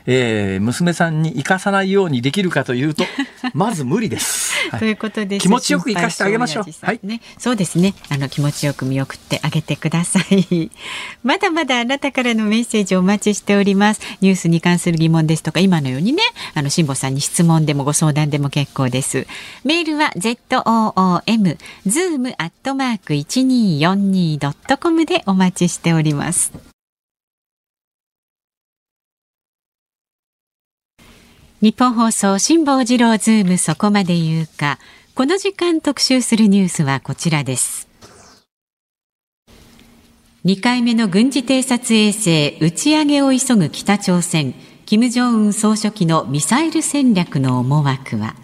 [0.08, 3.04] えー、娘さんに生かさないようにできるかというと
[3.54, 4.49] まず無理です。
[4.72, 6.66] はい、ということで気持ちよく生かしてあげましょう。
[6.82, 10.72] はい、ね、そうですねあの気持ちよく見送ってあげてください。
[11.24, 14.02] まだまだあなたからのメッセージお待ちしております。
[14.22, 19.28] ニュースに関する疑問ですとか今のようにねあの辛坊さんに質問でもご相談でも結構です。
[19.64, 26.69] メールは z o o m zoom アットマーク一二四二ドットコムでお待ちしております。
[31.62, 34.80] 日本放送辛坊治郎ズームそこまで言うか。
[35.14, 37.90] この時間特集するニュースはこちらです。
[40.46, 44.54] 2回目の軍事偵察衛星打ち上げを急ぐ北朝鮮、
[44.86, 48.36] 金正恩総書記のミサイル戦略の思惑は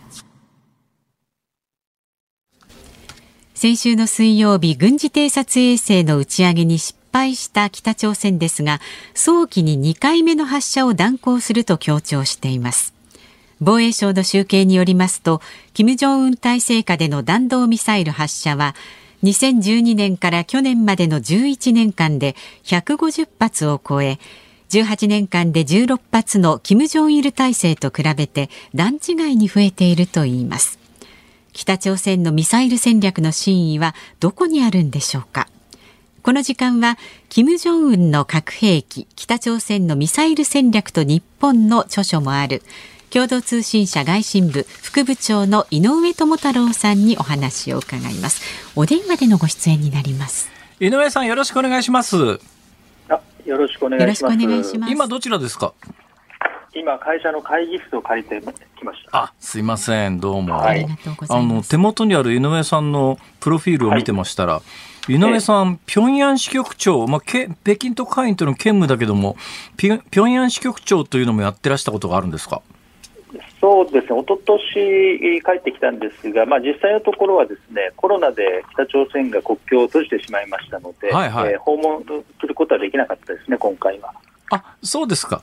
[3.53, 8.81] 先週の水曜日、軍事偵察衛星の打ち上げに失敗した北朝鮮ですが、
[9.13, 12.94] 早期に2回目の発射を断行すると強調しています。
[13.65, 15.41] 防衛省の集計によりますと、
[15.73, 18.75] 金正恩体制下での弾道ミサイル発射は、
[19.23, 24.19] 2012年から去年までの11年間で150発を超え、
[24.69, 30.77] 18年間で16発の金正日体制と比べて段違いに増えているといいます。
[31.51, 35.47] 北朝鮮のミサイル戦略の真意はどこにあるんでしょうか？
[36.21, 36.99] この時間は
[37.29, 42.61] 金正恩の核兵器北朝鮮のミサイル戦略と日本の著書もある
[43.15, 48.41] 共同通信社外信部副部長の井上智太郎さんにお話を伺います。
[48.75, 50.49] お電話でのご出演になります。
[50.81, 52.17] 井上さんよろしくお願いします。
[53.07, 54.31] あよろしくお願いしま
[54.87, 54.91] す。
[54.91, 55.73] 今どちらですか？
[56.75, 58.41] 今会社の会議室を借りて
[58.77, 59.17] きました。
[59.17, 60.19] あすいません。
[60.19, 60.85] どうも、はい、
[61.29, 64.61] あの手元にある井上さんのプロフィールを見てましたら、は
[65.07, 69.37] い、井上さん、平壌支局長、まあ、け北京特派員との兼務だけども、
[69.77, 72.61] 平壌支局長というのもやってらしたことがあるんですか？
[73.65, 82.03] そうですね、一昨年帰ってきたんですが、まあ、実際のところはですねコロナで北朝鮮が国境を閉じてしまいましたので、はいはい、えー、訪問
[82.39, 84.13] することはできなかったですね、今回は。
[84.51, 85.41] あそうですか、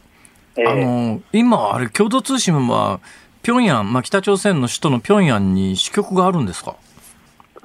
[0.57, 3.01] えー、あの今、あれ、共同通信は、
[3.43, 6.77] 平壌、まあ、北朝鮮の首都の平壌に支局があるんですか？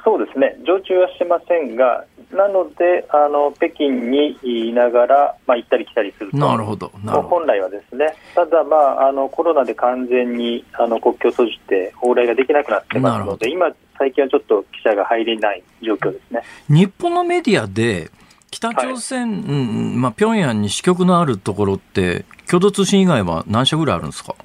[0.03, 16.41] そうですね、常駐はしてませんが、なので、あの北京にいながら、まあ、行ったり来たりすると、なるほど本来はですね、ただ、まあ、あのコロナで完全にあの国境を閉じて、往来ができなくなってますので、今、最近はちょっと記者が入れない状況ですね。
[16.69, 18.11] 日本のメディアで、
[18.51, 24.35] 北朝鮮、はい、うんまあ、平壌に支局のあるところって、共同通信以外は何社ぐらいあるんですか？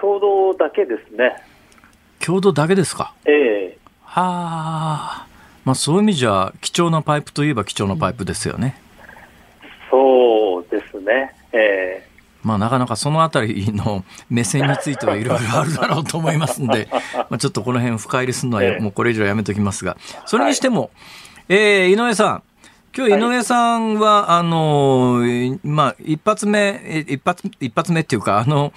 [0.00, 1.36] 共同だけですね。
[2.24, 3.14] 共同だけですか？
[3.24, 3.78] ええ。
[4.04, 5.26] はあ。
[5.64, 8.80] まあ、そういう意味じゃ貴重なパイプといえば貴重なパイプですよね。
[9.90, 16.88] そうですね、えーまあ、なかなかそのあたりの目線についてはいろいろあるだろうと思いますんで、
[17.30, 19.96] まあちょっとこの辺深入りするのはもうこれ以上やめときますが、
[20.26, 20.90] それにしても、
[21.48, 22.42] えー、井上さん、
[22.96, 25.22] 今日井上さんは、はい、あの、
[25.62, 28.72] まあ、一発目、一発、一発目っていうか、あの、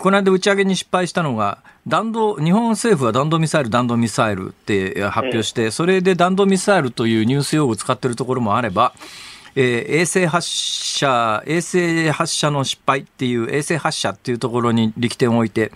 [0.00, 1.58] この間打ち上げに失敗したのが、
[1.90, 8.94] 弾道、日本政府は弾道ミサイル、弾道ミサイルって発表して、それで弾道ミサイルというニュース用語を使っているところもあれば、
[9.56, 15.72] えー、衛星発射、衛星発射の失敗っていう、衛星発射っていうところに力点を置いて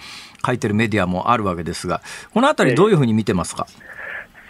[0.47, 2.01] 書いてるメディアもあるわけですが、
[2.33, 3.95] このあたりどういうふうに見てますか、えー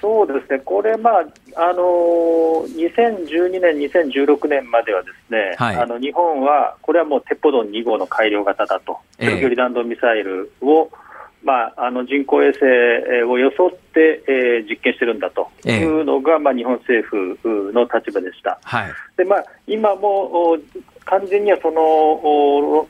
[0.04, 1.24] そうですね、これ、まあ
[1.56, 10.90] あの2012年、2016年まではですね、はい、あの日本は、これはもう鉄砲ドン2号の改良型だと、長距離弾道ミサイルを、
[11.44, 12.64] まあ、あの人工衛星
[13.28, 18.58] を装って、えー、実験してるんだというのが、まあ、日本政府の立場でした。
[18.62, 20.58] はい、でまあ、今も
[21.04, 22.88] 完全にはその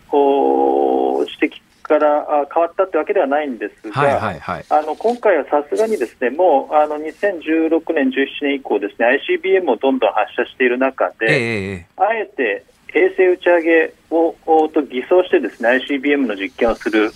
[1.27, 12.65] 指摘から変わったってわけではないんですが、はいはいはい、あの今回はさすがにですねもうあの2016年、17年以降ですね ICBM をどんどん発射している中で、えー、あえて
[12.95, 14.35] 衛星打ち上げを
[14.69, 17.11] と偽装してですね ICBM の実験をする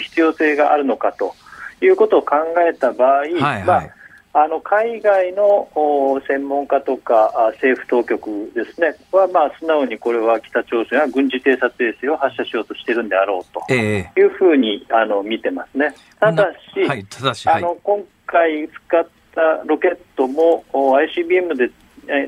[0.00, 1.34] 必要性があるのかと
[1.80, 2.36] いうことを考
[2.68, 3.90] えた場合、はいはい、まあ
[4.36, 5.68] あの海外の
[6.26, 15.94] 専門家とか政府当局ですねは、まあ、素直にこれは北朝鮮は軍事偵察衛星を発射しようとしているんであろうというふうに、あの見てますね。
[16.18, 21.70] ただし、はい、ただし、はい、あの今回使ったロケットも ICBM で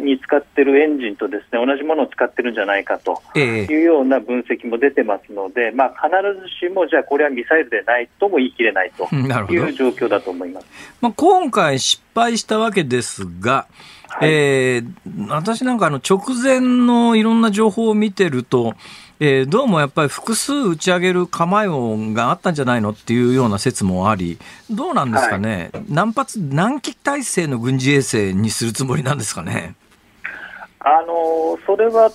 [0.00, 10.66] に使っているエンジンとですね同じものを使ってるんじゃないかというような分析も出てますので、まあ、必ずしもじゃあこれはミサイルでないとも言い切れないという状況だと思います、
[11.00, 13.66] まあ、今回失敗したわけですが、
[14.08, 18.74] はい、えー、私なんかあの直前のいろんな情報を見てると、
[19.18, 24.36] えー、どうもやっぱり複数打ち上げる構え音があったんじゃないのっていうような説もあり、
[24.70, 29.74] どうなんですかね、はい、何発、何機体制の軍事衛星にするつもりなんですかね？
[30.80, 32.10] あのそれは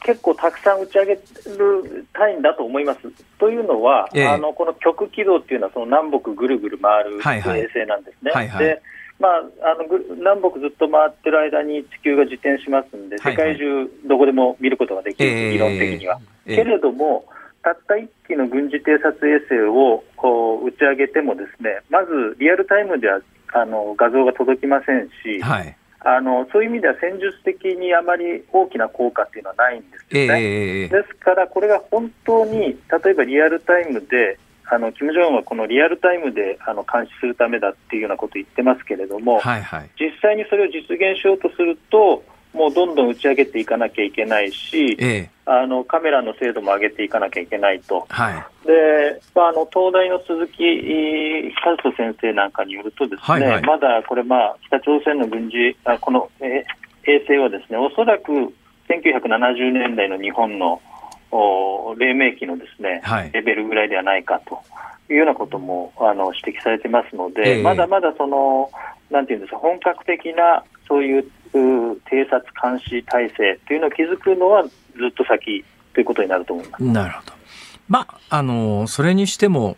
[0.00, 3.00] 結構たくさん打ち上げる単位だと思います。
[3.38, 7.40] というのは、えー、あのこの極軌道っていうのはその南北ぐるぐる回る衛
[7.72, 8.32] 星なんですね。
[8.32, 8.82] はいはい、で
[9.18, 9.84] まあ、あの
[10.16, 16.20] 南北ずっと回ってる間に地球が自転しますんで、世界中どこでも見ることができる、理論的には。
[16.46, 17.24] えー、けれども、
[17.62, 23.20] たった1機の軍事偵察衛星をこう打ち上げても、ですねまずリアルタイムでは
[23.52, 30.42] あの画像が届きませんし、はい、あのそういう意味では戦術的にあまり大きな効果っていうのはないんですよね。
[30.42, 34.38] えー、ですから、これが本当に例えばリアルタイムで
[34.70, 48.30] あの金正恩はこのリアルタイムであの監視するためだっていうようなことを言ってますけれども、はいはい、実際にそれを実現しようとすると、もうどんどん打ち上げていかなきゃいけないし、ええ、あのカメラの精度も上げていかなきゃいけないと、は
[48.64, 50.64] い、でまあ、あの東大の鈴木
[51.64, 56.64] 和人先生なんかによると、ですね、はいはい、まだこれ、まあ、北朝鮮の軍事、あこの、え
[57.04, 58.30] 衛星はですねおそらく
[58.88, 60.80] 1970年代の日本の
[61.30, 64.62] 黎明期のですね、はい、レベルぐらいではないかと
[65.12, 68.70] いうようなこともあの指摘されてますので、えー、まだまだその、
[69.10, 74.70] なんていうんですか、本格的なそういう偵察監視体制というのを築くのはず
[75.08, 75.64] っと先
[75.94, 76.84] ということになると思います。
[76.84, 77.32] なるほど。
[77.88, 79.76] まあ、あの、それにしても、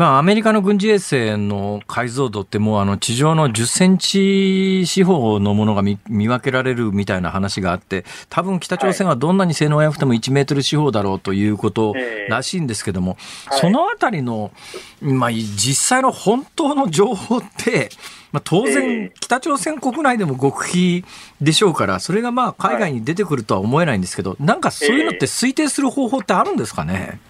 [0.00, 11.94] まあ、アメリカの軍事衛星の解像度ってもうあの地上の10センチ四方のものが見分けられるみたいな話があって、多分北朝鮮はどんなに性能が良くても1メートル四方だろうということ
[12.30, 13.18] らしいんですけども、
[13.50, 14.52] そのあたりの、
[15.02, 17.90] まあ、実際の本当の情報って、
[18.32, 21.04] まあ、当然、北朝鮮国内でも極秘
[21.42, 27.20] でしょうから、それがまあ海外に出てくるとは思えないんですけど、なんかそういうのって推定する方法ってあるんですかね？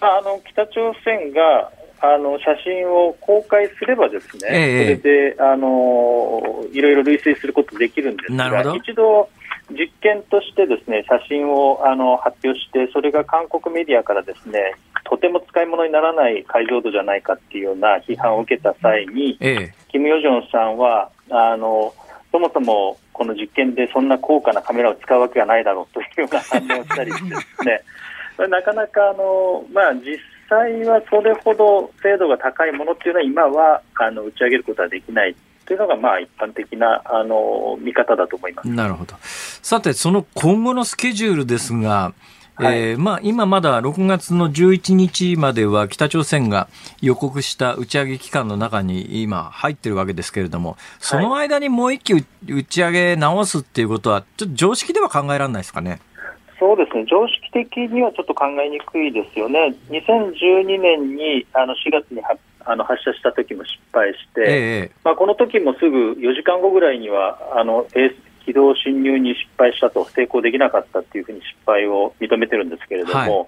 [0.00, 1.70] あの北朝鮮が
[2.04, 9.30] あの写真を公開すればですね、ええ、それであのいろいろ類推することできるんですが、一度
[9.70, 14.74] 実験としてですね写真をあの発表して、それが韓国メディアからですね
[15.04, 21.94] とても使い物にならない解像度じゃないかっていうような批判を受けた際に、ええ、キム・ヨジョンさんはあの
[22.32, 27.80] そもそもこの実験でそんな高価なカメラを使うわけがないだろうというような反応をしたりしてですね
[28.48, 30.18] なかなかあの、まあ、実
[30.52, 35.34] 際はそれほど精度が高いものっていうのは今はあの打ち上げることはできない
[35.64, 38.68] というのがまあ一般的なあの見方だと思います。
[38.68, 39.14] なるほど。
[39.22, 42.12] さて、その今後のスケジュールですが、
[42.54, 46.68] はい、えー、まあ、今まだ6月の11日までは北朝鮮が
[47.00, 56.00] 予告した打ち上げ期間の中に今入ってるわけですけれども、その間にもう一機打ち上げ直すっていうことは、ちょっと常識では考えられないですかね？
[56.62, 62.22] そうですね、常識的にはちょっと考えにくいですよね、2012年にあの4月に
[62.64, 67.84] あの発射した時も失敗して、えまあ、この時もすぐ4時間後ぐらいにはあの
[68.46, 73.46] 軌道侵入に失敗したと、成功できなかったというふうに失敗を認めてるんですけれども、はい、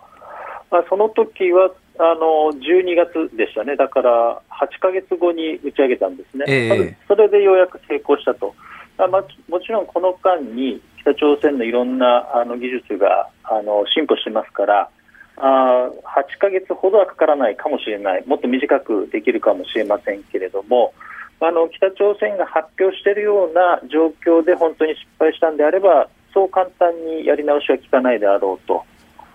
[0.72, 8.56] まあ、その時はあの12月でしたね、だから8か月後に打ち上げたんですね、えそれでようやく成功したと。
[8.96, 9.10] まあ、
[9.48, 14.88] もちろんこの間に北朝鮮のいろんなあの技術があの進歩してますから
[15.36, 20.94] あ8ヶ月ほどはかからないかもしれないもっと短くできるかもしれませんけれども
[21.40, 28.82] あの北朝鮮が発表しているような状況で本当に失敗したんであればそう簡単にやり直しは効かないであろうと。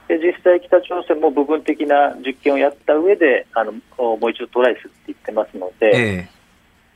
[0.09, 6.29] で実際、北朝鮮も部分的な実験をやった上であのもう一度トライするって言ってますので、え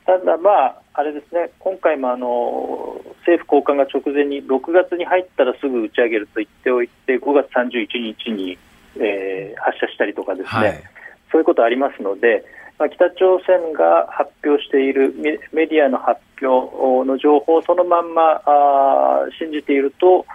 [0.06, 8.58] ただ、まあ、あれですね、今回もあの政府高官が直前に6月に入ったらすぐ打ち上げると言っておいて、5月31日に、
[8.98, 10.84] えー、発射したりとかですね、はい、
[11.32, 12.44] そういうことありますので、
[12.78, 15.14] まあ、北朝鮮が発表している
[15.54, 20.26] メディアの発表の情報をそのまんまあ信じていると、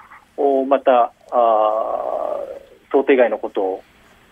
[0.67, 2.41] またあ
[2.91, 3.83] 想定外のことを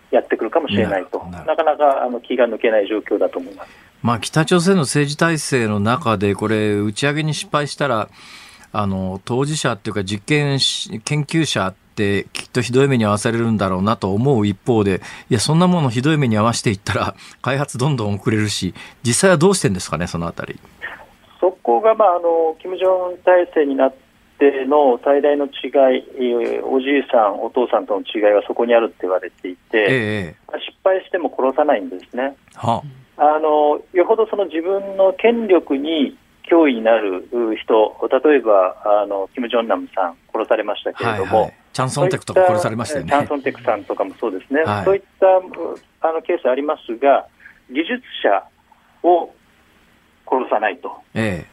[0.09, 3.86] やってくるかもしれないと、なかなかあの気が抜けない状況だと思います。
[4.01, 8.09] まあ、北朝鮮の政治体制の中で、これ、打ち上げに失敗したら、
[8.73, 10.59] あの当事者っていうか、実験
[11.03, 18.73] 研究者ってきっとひどい目に遭わされるんだろうなと思う一方で、いや、そんなものひどい目に遭わせていったら、 開発どんどん遅れるし、
[19.03, 20.59] 実際はどうしてんですかね、そのあたり。
[21.39, 23.93] そこが、まあ、あの金正恩体制になっ
[24.37, 25.49] ての最大の違
[25.97, 32.35] い、おじいさん、お父さんとの違いはそこにあるって言われていて、えー、失敗しても殺さないんですね。
[32.55, 36.17] はあのよほどその自分の権力に
[36.49, 37.27] 脅威になる
[37.61, 43.09] 人、例えばあのキム・ジョンナムさん、殺されましたけれども、はいはい、チャンソンテクとか殺されましたよね。
[43.11, 47.27] チャンソンテクさんとかもそうですね、はい、そういったあのケースありますが、
[47.69, 48.43] 技術者
[49.03, 49.33] を
[50.29, 51.45] 殺さないと、え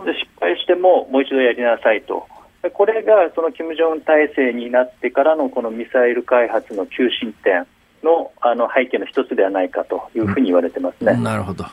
[0.00, 2.26] え、で失敗してももう一度やりなさいと、
[2.74, 7.66] これがその金正恩体制になってからのこのミサイル開発の急進展
[8.02, 11.12] のあの背景の一つではないかというふうに言われてますね。
[11.12, 11.64] うん、なるほど。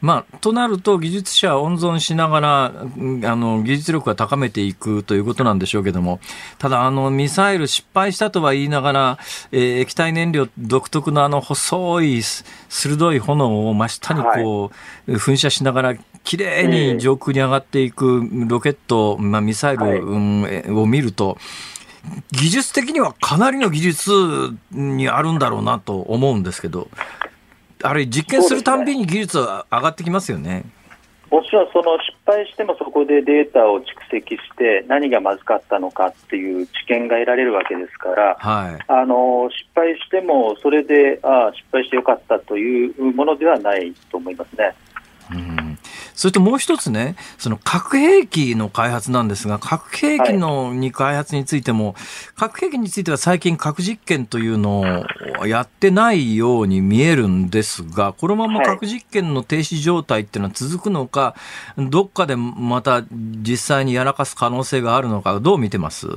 [0.00, 6.20] まあ、となると、技術者を温存しながら、あの、技術力を高めていくということなんでしょうけども、
[6.58, 9.18] ただ、あの、ミサイル失敗したとは言いながら、
[9.50, 14.70] えー、液体燃料独特のあの、細い、鋭い炎を真下にこ
[15.08, 21.38] う、はい、噴射しながら、きれいに上空に上がっていくロケット、まあ、ミサイル、を見ると、
[22.32, 24.10] 技術的にはかなりの技術
[24.70, 26.88] にあるんだろうなと思うんですけど、
[27.82, 30.64] あれ、実験するたんびに技術は上がってきますよね。
[31.30, 44.74] もちろんその失敗してもそこでデータを蓄積して何がまずかったのかっていう知見が得られるわけですから、はい、あの失敗してもそれでああ失敗してよかったというものではないと思いますね。
[45.32, 45.57] うん
[46.18, 51.94] それともう一つね、その核兵器の開発なんですが、核兵器のに開発についても、
[52.34, 55.04] 核兵器については最近核実験というの
[55.38, 61.36] をやってないように見えるんですが、このまま核実験の停止状態っていうのは続くのか、
[61.76, 66.08] どっかでまた実際にやらかす可能性があるのか、どう見てます？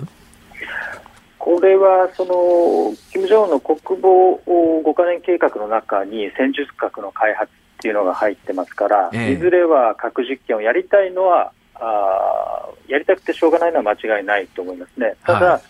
[1.38, 7.52] これはその金正恩の国防5か年計画の中に戦術核の開発
[7.82, 15.16] っていうのが入ってますから、えいずれは核実験をやりたいのはあ、やりたくてしょうがないのは間違いないと思いますね。
[15.26, 15.62] ただ、はい、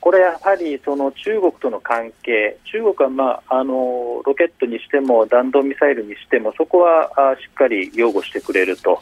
[0.00, 9.00] これやはりその中国との関係、中国は、まあ、あのロケットにしても弾道ミサイルにしても、そこはあしっかり擁護してくれると。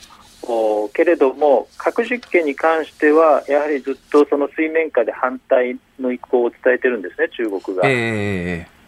[0.95, 7.86] けれども、核実験に関しては、やはりずっとその水面下で反対の意向を伝えてるんですね、中国が。
[7.86, 8.80] えー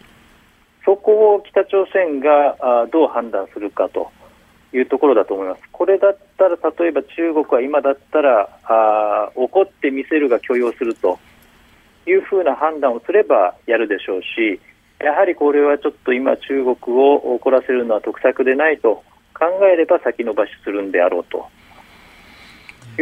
[0.85, 4.11] そこを北朝鮮がどう判断するかと
[4.73, 5.61] いうところだと思います。
[5.71, 11.19] これだったら、例えば中国は今だったら、あ怒って見せるが許容すると
[12.05, 14.59] いうふうな判断をすればやるでしょうし、
[14.99, 19.03] やはりこれはちょっと今、中国を怒らせるのは得策でないと
[19.33, 21.47] 考えれば先延ばしするんであろうと。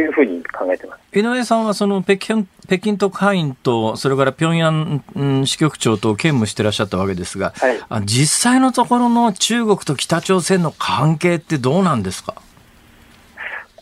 [0.02, 1.18] うふうに考えてます。
[1.18, 7.52] 井上さんはその北京北京特派員と、それから平壌支局長と兼務してらっしゃったわけですが、
[7.90, 12.34] はい、実際のところの中国と北朝鮮の関係ってどうなんですか？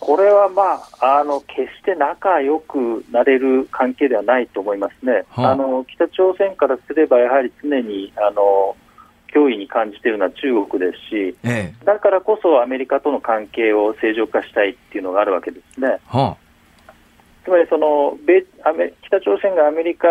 [0.03, 8.77] これは、まあ、あの決して仲良くなれる関係ではないと思いますね、はあ、あの北朝鮮からすれば、やはり常にあの
[9.35, 15.99] 脅威に感じているのは中国ですし、ええ、だからこそアメリカとの関係を正常化したいっていうのがあるわけですね。
[16.07, 16.37] は
[16.89, 16.93] あ、
[17.45, 20.09] つまりその米アメ、北朝鮮がアメリカ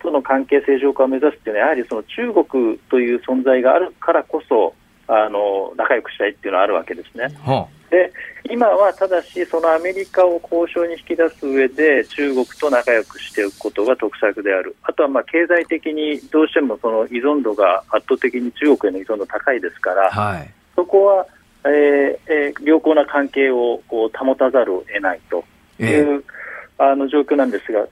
[0.00, 4.74] との関係正常化を目指すっていうのは、やはりその中国という存在があるからこそ、
[5.06, 7.34] あの仲良くしたいっていうのはあるわけですね。
[7.44, 8.12] はあで
[8.50, 21.26] 今はただし、そのアメリカを交渉に引き出す上で中国と仲良くしておくことが得策である、あとはまあ経済的にどうしてもその依存度が圧倒的に中国への依存度高いですから、はい、そこは、
[21.64, 25.44] えーえー、良好な関係をこう保たざるを得ないと
[25.80, 26.22] いう、えー、
[26.78, 27.86] あの状況なんですが、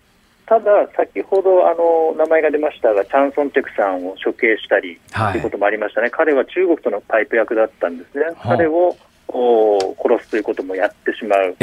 [0.46, 8.26] ただ、先ほどあの名前が出ましたが、チャン・ソンテクさんを処刑したりということもありましたね、彼は中国とのパイプ役だったんですね。
[8.40, 8.96] 彼を
[9.28, 11.56] 殺すということもやってしまう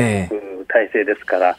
[0.68, 1.58] 体制ですから、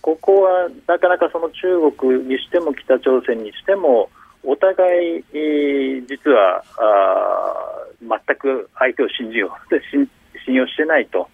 [0.00, 4.08] ここはなかなかその中国にしても北朝鮮にしても、
[4.44, 5.24] お互い、
[6.06, 9.74] 実はあ全く相手を信じよう
[10.44, 11.28] 信用してないと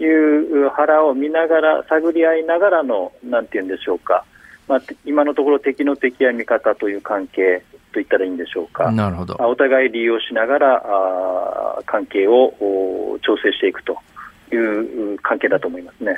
[0.00, 4.24] いう腹を見ながら、探り合いながらの、なんていうんでしょうか、
[4.66, 7.62] まあ、今のところ敵の敵や味方という関係
[7.92, 12.52] と言ったらいいんでしょうか、なるほどお互い利用しながらあ関係を
[13.22, 13.96] 調整していくと
[14.52, 16.16] いう関係だと思いますね。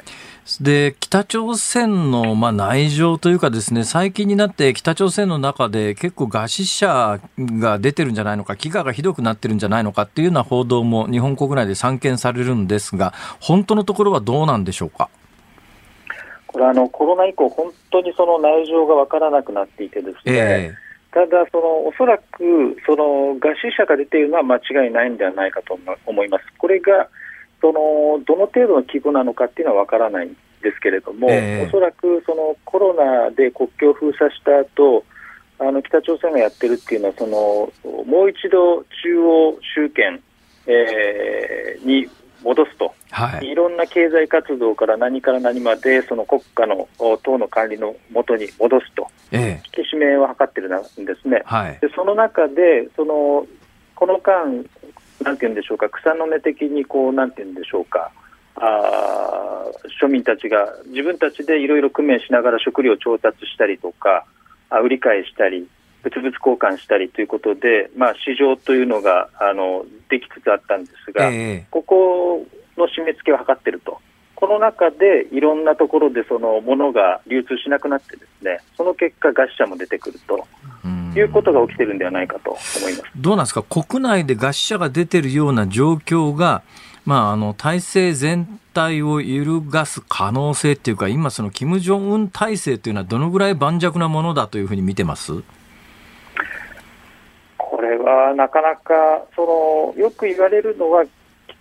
[0.60, 15.08] で、北朝鮮の、まあ、内情というかですね、最近になって北朝鮮の中で結構餓死者が出てるんじゃないのか、飢餓がひどくなってるんじゃないのかっていうような報道も日本国内で散見されるんですが、本当のところはどうなんでしょうか？
[16.46, 26.44] これあのコロナ以降、本当にその内情が分からなくなっていてですね、えーただ、そのおそらくその餓死者が出ているのは間違いないんではないかと思います。
[26.58, 27.08] これが
[27.60, 35.04] そのどの程度の規模なのかっていうのは分からないんですけれども、えー、おそらくそのコロナで国境を封鎖した後
[35.58, 37.72] あの北朝鮮がやってるっていうのはその
[38.04, 40.20] もう一度中央集権、
[40.66, 42.08] えー、に
[42.42, 46.88] 戻すと、はい、いろんな経済活動から何から何までその国家の
[47.22, 53.46] 党の管理のもとに戻すと、え引き締めを図ってるんですね、はい、でその中でその
[54.00, 54.64] この間、
[55.22, 58.10] なんていうんでしょうか、草の根的にこう、なんていうんでしょうか、
[58.56, 59.64] あ
[60.02, 64.24] 庶民たちが自分たちでいろいろ工面しながら食料を調達したりとか、
[64.70, 65.68] あ売り買いしたり、
[66.02, 72.46] 物々交換したりということで、まあ、市場というのがあのできつつあったんですが、えー、ここ
[72.76, 74.00] の締め付けを図っていると、
[74.34, 80.46] この中でいろんなところでその物が流通しなくなって、ですねその結果、餓死者も出てくると。
[81.12, 83.04] いうことが起きてるんではないかと思います。
[83.16, 86.62] どうなんですか、国内で餓死者が出てるような状況が、
[87.04, 95.32] まあ、あの体制全体を揺るがす可能性っていうか、今、その金正恩体制というのは、どのぐらい盤石なものだというふうに見てます？
[97.80, 101.06] これはなかなかそのよく言われるのは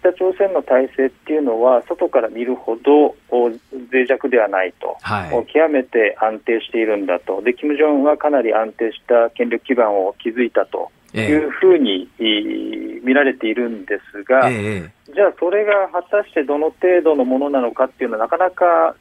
[0.01, 7.41] 北朝鮮の体制っていうのは外から見るほど脆弱ではないと、はい、極めて安定しているんだと。
[7.41, 18.93] で金正恩はかなり安定した権力基盤を築いたというふうに、えー、見られているんですが、えー、じゃあそれが果たしてどの程度のものなのかっていうのはなかなか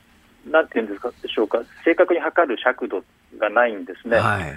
[0.47, 1.63] なんていうんですかでしょうか。
[1.85, 3.03] 正確に測る尺度
[3.41, 4.19] がないんですね。
[4.19, 4.55] はい、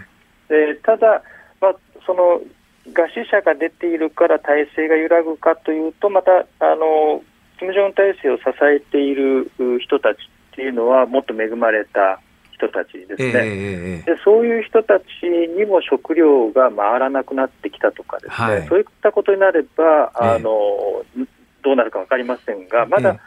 [0.47, 1.23] でただ、
[1.61, 2.41] まあ、その
[2.87, 7.21] 餓死者が出ているから体制が揺らぐかというと、また、あの、
[7.59, 12.19] 金正恩体制を支えている人たちっていうのは、もっと恵まれた
[12.53, 21.27] 人たちですね、えー、でそういう人たちにも食料が回らなくなってきたとかですね、はい、そういったことになれば、あの、えー、
[21.63, 23.19] どうなるか分かりませんが、まだ、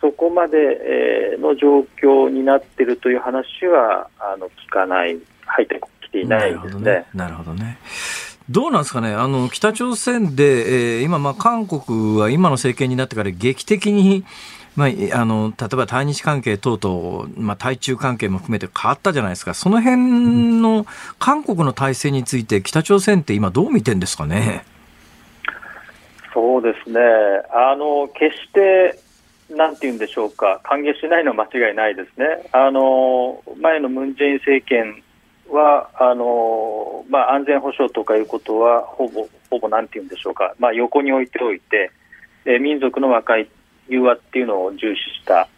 [0.00, 7.06] そこまでの状況になっているという話はあの聞かない、入ってきていないですね。
[7.14, 7.78] なるほどね。
[8.50, 14.24] どうなんですかね、あの北朝鮮で、えー、今、まあ、韓国は今の政権になってから劇的に、
[14.74, 14.88] まあ、
[15.20, 20.86] あの例えば対日関係等々、まあ、対中関係も含めて変わったじゃないですか、その辺の
[21.18, 24.64] 韓国の体制について、北朝鮮って今、どう見てんですかね？
[26.32, 27.00] そうですね
[27.52, 28.98] あの決して
[29.54, 32.48] なんて言うんでしょうか、歓迎しないのは間違いないですね。
[32.52, 35.02] あの前のムン・ジェイン政権
[35.48, 41.90] はあのまあ、安全保障とかいうことはほぼ、ほぼなんていうんでしょうか、まあ、横に置いておいて、
[42.44, 43.48] えー、民族の和解、
[43.88, 45.48] 融和っていうのを重視した、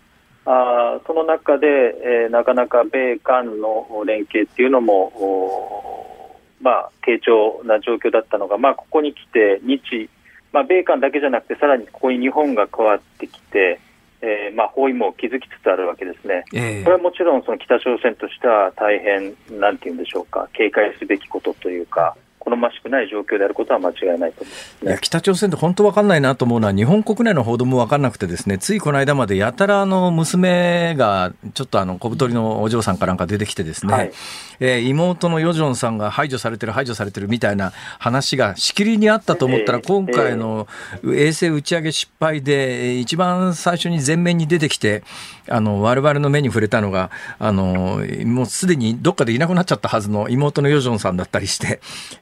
[0.46, 10.08] あその中で、えー、なかなか米韓の連携っていうのも、まあ、低調な状況だったのが、まあ、ここに来て日、
[10.52, 13.80] まあ、米韓だけじゃなくて、さらにここに日本が加わってきて、
[14.22, 34.12] えーまあ、包囲網を築きつつあるわけですね、えー、これはもちろんその北朝鮮としては大変、なんていうんでしょうか、警戒すべきことというか、好ましくない状況であることは間違いないと思います、ね、いや北朝鮮って本当分かんないなと思うのは、日本国内の報道も分からなくて、ですねついこの間までやたらあの娘がちょっとあの小太りのお嬢さんかなんか出てきて、ですね、はい、
[34.58, 40.66] えー、妹のヨジョンさんが排除されてる、排除されてるみたいな話がしきりにあったと思ったら、今回の
[41.04, 45.02] 衛星打ち上げ失敗で、一番最初に前面に出てきて、
[45.48, 51.80] あの我々の目に触れたのが、あのもうすでにどっかでいなくなっちゃったはずの妹のヨジョンさんだったりして、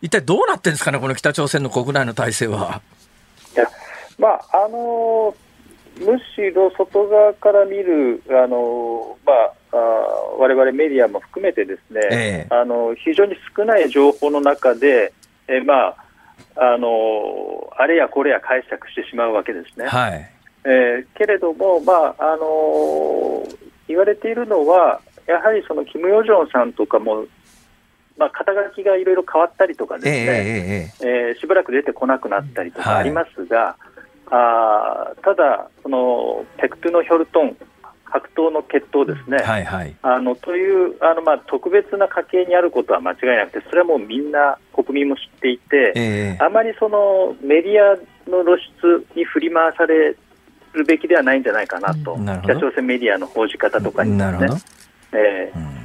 [0.08, 2.80] 一体どうなってるんですかね、この北朝鮮の国内の体制は。
[3.54, 3.68] いや
[4.18, 5.34] まああの
[5.98, 9.32] むしろ外側から見る、あのま
[9.72, 9.76] あ、
[10.38, 15.12] われわれメディアも含めてですね、ええ、あの非常に少ない情報の中で、
[15.46, 15.96] えまあ、
[16.56, 19.86] あのあれやこれや解釈してしまうわけですね。
[19.88, 20.30] はい
[20.64, 23.46] えー、けれども、まああの
[23.86, 27.26] 言われているのは、やはりそのキム・ヨジョンさんとかも
[28.18, 33.76] まあ、肩書きがいろいろ変わったりとかですね、えー、えー、しばらく出てこなくなったりとかありますが、はい、
[34.30, 37.56] あただ、そのペクトゥのヒョルトン、
[38.04, 47.96] 格闘の血統ですね、はいはい、あのというあの、まあ、特別な家系にあることは間違いなくて、それはもうみんな国民も知っていて、えー、あまりそのメディア
[48.28, 50.16] の露出に振り回され
[50.72, 54.60] るべきではないんじゃないかなと、な北朝鮮メディアの報じ方とかにですね。
[55.12, 55.77] えー、うん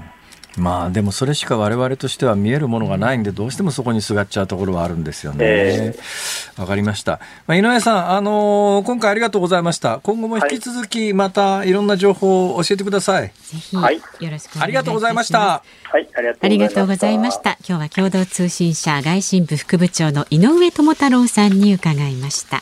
[0.58, 5.46] まあでもそれしか我々としては見えるものがないんで、どうしてもそこにすがっちゃうところはあるんですよね。
[5.46, 7.20] わ、えー、かりました。
[7.48, 10.00] まあ、井上さん、あのー、今回ありがとうございました。
[10.04, 13.28] 今後も引き続き、またいろんな情報を教えてください。
[13.28, 14.64] ぜひ、はい、よろしくお願いします。
[14.64, 15.64] ありがとうございました。
[15.84, 16.08] はい、
[16.42, 17.58] ありがとうございました。
[17.68, 22.62] 今日は共同通信社外信部副部長の井上智太郎さんに伺いました。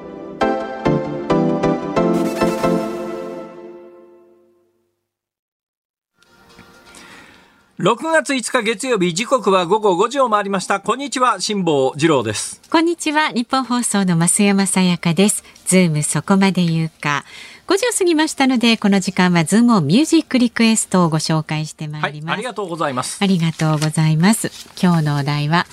[7.81, 10.79] 6月5日月曜日時刻は午後5時を回りました。
[10.81, 12.61] こんにちは辛坊治郎です。
[12.69, 15.43] こんにちはニッポン放送の増山さやかです。
[15.65, 17.25] ズームそこまで言うか。
[17.65, 23.17] 5時を過ぎましたのでこの時間はズームをミュージックリクエストをご紹介してまいります、はい、ありがとうございます。
[23.19, 24.51] ありがとうございます。
[24.79, 25.65] 今日のお題は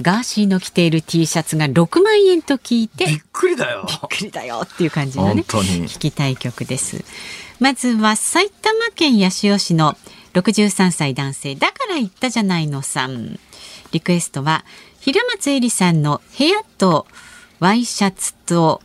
[0.00, 3.84] ガーシーの着ている T シャツが6万円と聞いてびっくりだよ。
[3.88, 7.04] びっくりだよっていう感じのね聞きたい曲です。
[7.58, 9.96] まずは埼玉県八潮市の
[10.42, 11.54] 63歳男性。
[11.54, 13.38] だから言ったじゃないのさん。
[13.92, 14.64] リクエストは
[15.00, 17.06] 平松絵里さんの部屋と
[17.60, 18.82] ワイシャツと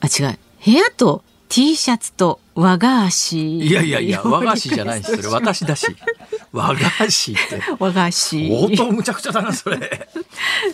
[0.00, 0.38] あ違う。
[0.64, 3.58] 部屋と T シャツと和菓子。
[3.58, 5.84] いやいやいや 和菓子じゃないですそれ私だし。
[6.52, 7.60] 和菓子って。
[7.76, 8.48] 和菓子。
[8.48, 10.08] 相当むちゃくちゃだなそれ、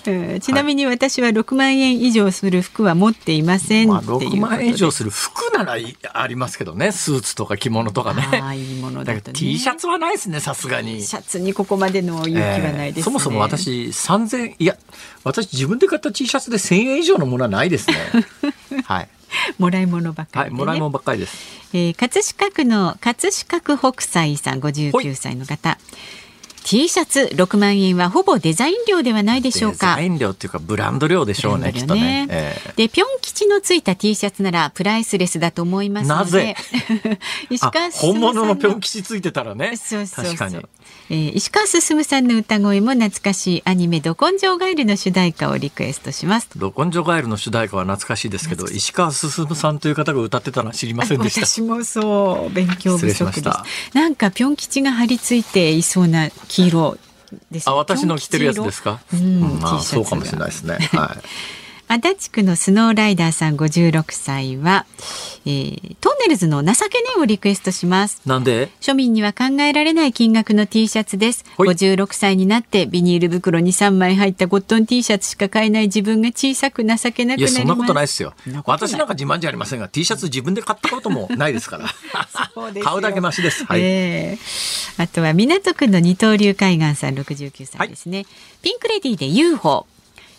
[0.40, 5.76] ちなみに私は6万円以上する服は持っていません、まあ、6万円以上する服なら
[6.12, 6.92] ありますけどね。
[6.92, 8.28] スーツとか着物とかね。
[8.42, 11.02] あいいものだと、ね、T シャツはないですねさすがに。
[11.02, 12.98] シャツにここまでの勇気はないです、ね。
[12.98, 14.76] えー、そもそも私3000いや
[15.24, 17.96] 私自分で買った T シャツで1000円以上のものはないですね。
[18.84, 19.08] はい
[19.58, 21.56] もらい物ばっかり、ね、はい、もらい物ばっかりです。
[21.72, 25.78] えー、葛飾区の葛飾区北斎さん59歳の方。
[26.66, 29.94] T シャツ6万円はほぼデザイン料ではないでしょうか。
[29.94, 32.26] デザイン料っていうかブランド料でしょうね、ねきっとね。
[32.28, 36.08] えー、で、ぴょん吉のついた T シャツならプライスレスだと思います。
[36.08, 36.56] なぜ？
[37.50, 39.76] 石川本物のぴょん吉ついてたらね。
[39.76, 40.56] そうそう確かに。
[41.08, 56.28] えー、石川進さんの歌声も懐かしいアニメど根性ガエルの主題歌をリクエストしますど根性ガエルの主題歌は懐かしいですけど石川進さんという方が歌ってたのは知りませんでした私もそう勉強不足ですなんかぴょん吉が張り付いていそうな
[56.62, 56.98] 黄色
[57.50, 59.00] ですあ私の着てるやつですか？
[59.12, 60.78] うん、まあ、そうかもしれないですね。
[60.92, 61.18] はい
[61.88, 64.86] 足立区のスノーライダーさん56歳は、
[65.44, 68.20] えー、トンネルズの情けねをリクエストします。
[68.26, 68.70] なんで？
[68.80, 71.44] 庶民には考えられない金額の T シャツです。
[71.58, 77.52] 56歳になってビニール袋に3枚入ったコットン T シャツしか買えない自分が小さく情けなくなります。
[77.52, 78.34] いやそんなことないですよ。
[78.64, 81.94] 私なんか自慢じゃありませんが T シャツ自分で買ったことも ないですから。
[82.82, 83.80] 買うだけマシです、はい。
[83.80, 88.26] えー、あとは港区の二刀流海岸さん69歳ですね、はい、
[88.62, 89.86] ピンクレディーで UFO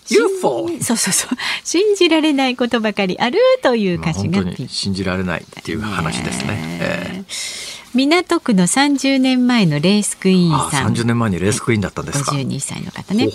[0.10, 1.38] UFO そうそうそう。
[1.64, 7.24] 信じられないことばかりあるという歌詞が、まあ、信じられないっていう話ですね、え。
[7.28, 10.94] ー、港区の30年前のレースクイーンさん。
[10.94, 12.32] 30年前にレースクイーンだったんですか。
[12.32, 13.28] 52歳の方ね。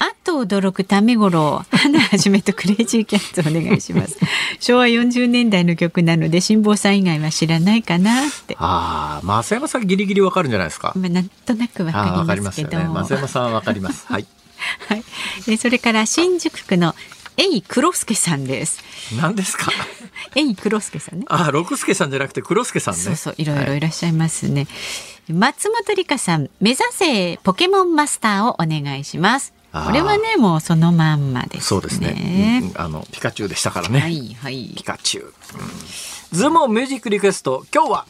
[0.00, 4.16] あと驚くためごろ花はじめとクレイジーキャッツお願いします。
[4.60, 8.56] 昭和40年代の曲なので辛坊さん以外は知らないかなって。
[8.58, 10.92] ああ増山さんギリギリわかるんじゃないですか。
[10.96, 14.06] まあなんとなくわかりますけど、ね、増山さんわかります。
[14.06, 14.26] はい
[14.88, 15.04] はい。
[15.46, 16.94] でそれから新宿区の
[17.36, 18.82] エイ黒助さんです。
[19.20, 19.70] 何ですか？
[20.34, 21.24] エイ黒助さんね。
[21.28, 23.00] あ、六助さんじゃなくて黒助さんね。
[23.00, 24.66] そうそう、いろいろいらっしゃいますね。
[25.28, 29.54] はい、松本里香さん、目指せポケモンマスターをお願いします。
[29.72, 34.00] これはね、もうそのまんまです、ね、そうですね、うん、あのピカチュウでしたからね。
[34.00, 34.72] はいはい。
[34.74, 35.26] ピカチュウ。
[35.26, 35.32] うん、
[36.32, 38.06] ズームミュージックリクエスト、今日は。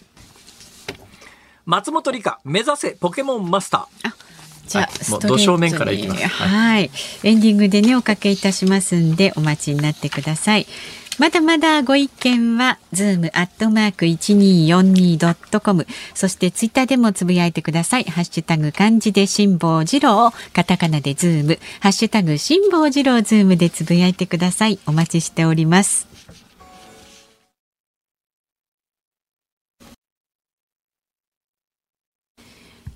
[1.66, 4.12] 松本梨香、目指せポケモンマスター。
[4.68, 6.26] じゃあ、はい、ど正面からいきます。
[6.26, 6.90] はい、
[7.24, 10.66] エンディングでねおかけいたしますんでお待ちになってください。
[11.18, 15.86] まだまだご意見は、ズームアットマーク 1242.com。
[16.14, 18.04] そしてツイッターでもつぶやいてください。
[18.04, 24.78] ハッシュタグ漢字で辛坊治郎、カタカナでズーム、ハッシュタグ辛坊治郎ズームでつぶやいてください。
[24.86, 26.07] お待ちしております。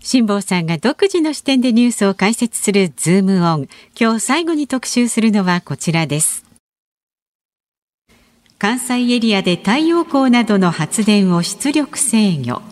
[0.02, 3.68] 辛坊さんが独自の視点でニュースを解説するズームオン。
[3.98, 6.44] 今日最後に特集するのはこちらです。
[8.58, 12.71] 関西エリアで太陽光などの発電を出力制御。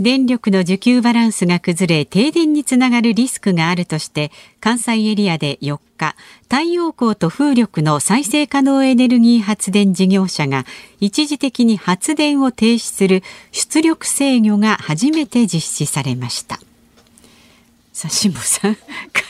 [0.00, 4.30] 電力の需給バランスが崩れ停電につながるリスクがあるとして
[4.60, 10.64] 関西エリアで4日太陽光と風力の再生可能エネルギー発電事業者が
[11.00, 16.60] 一時的に発電を停止する出力制御が初めて実施されました。
[17.98, 18.84] さあ辛坊さん解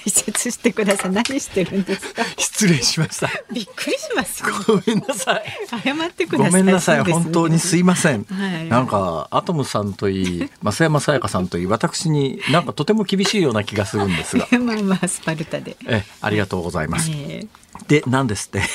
[0.09, 1.11] 説してください。
[1.11, 2.23] 何してるんですか？
[2.37, 3.31] 失礼しました。
[3.51, 5.45] びっくりしますごめんなさい。
[5.83, 6.51] 謝ってください。
[6.51, 14.47] ごめんなさい、ね、本当にすいません、はい、なんかアトムさんといい 増山さやかさんといい私になんかとても厳しいような気がするんですが。
[14.61, 15.79] まあまあスパルタで。
[15.87, 18.63] えありがとうございます、えーで、何ですって。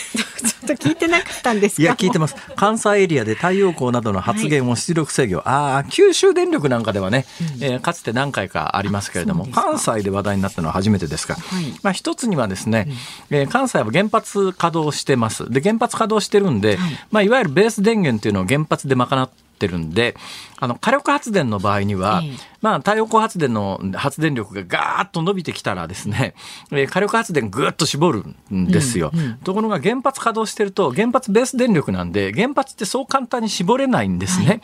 [0.44, 2.36] ちょっと聞いてなかったんですいや、聞いてます。
[2.56, 5.38] 関西エリアで太陽光などの発言を出力制御。
[5.38, 7.26] はい、ああ、九州電力なんかではね、
[7.58, 12.88] うん、えー、かつて何回かありますけれども、関西で話題になったのは初めてですが、はい、まあ一つにはですね、
[13.32, 15.50] うん、えー、関西は原発稼働してます。
[15.50, 20.16] で、原発稼働してるんで、はい、まあいわゆるベース電源っていうのを原発で賄ってってるんで、
[20.60, 26.34] あの、火力発電の場合には、えー、まあ、太陽光発電の発電力がガーッと伸びてきたらですね、
[26.72, 29.38] えー、火力発電ぐっと絞るんですよ、うんうん。
[29.38, 34.46] ところが原発稼働してると、原発ベース電力なんで、原発ってそう簡単に絞れないんですね。
[34.46, 34.62] はい。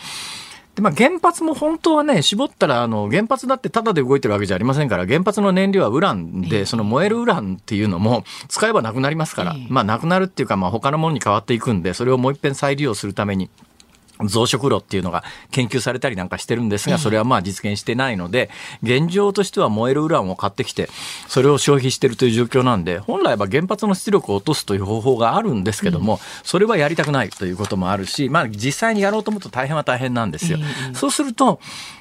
[0.79, 13.49] でまあ、原発も本当はね、絞ったら、あの、原発だってただで動いてるわけじゃありませんから、原発の燃料はウランで、その燃えるウランっていうのも使えばなくなりますから、まあ、なくなるっていうか、まあ、他のものに変わっていくんで、それをもう一遍再利用するために、
[14.25, 18.49] 増殖炉っていうのが研究されたりなんかしてるんですが、それはまあ実現してないので、
[18.83, 20.89] 現状としては燃えるウランを買ってきて、
[21.27, 30.57] それを消費してるという状況なんで、本来は原発の出力を落とすという方法があるんですけども、それはやりたくないということもあるし、まあ実際にやろうと思うと大変は大変なんですよ。
[30.93, 31.59] そうすると、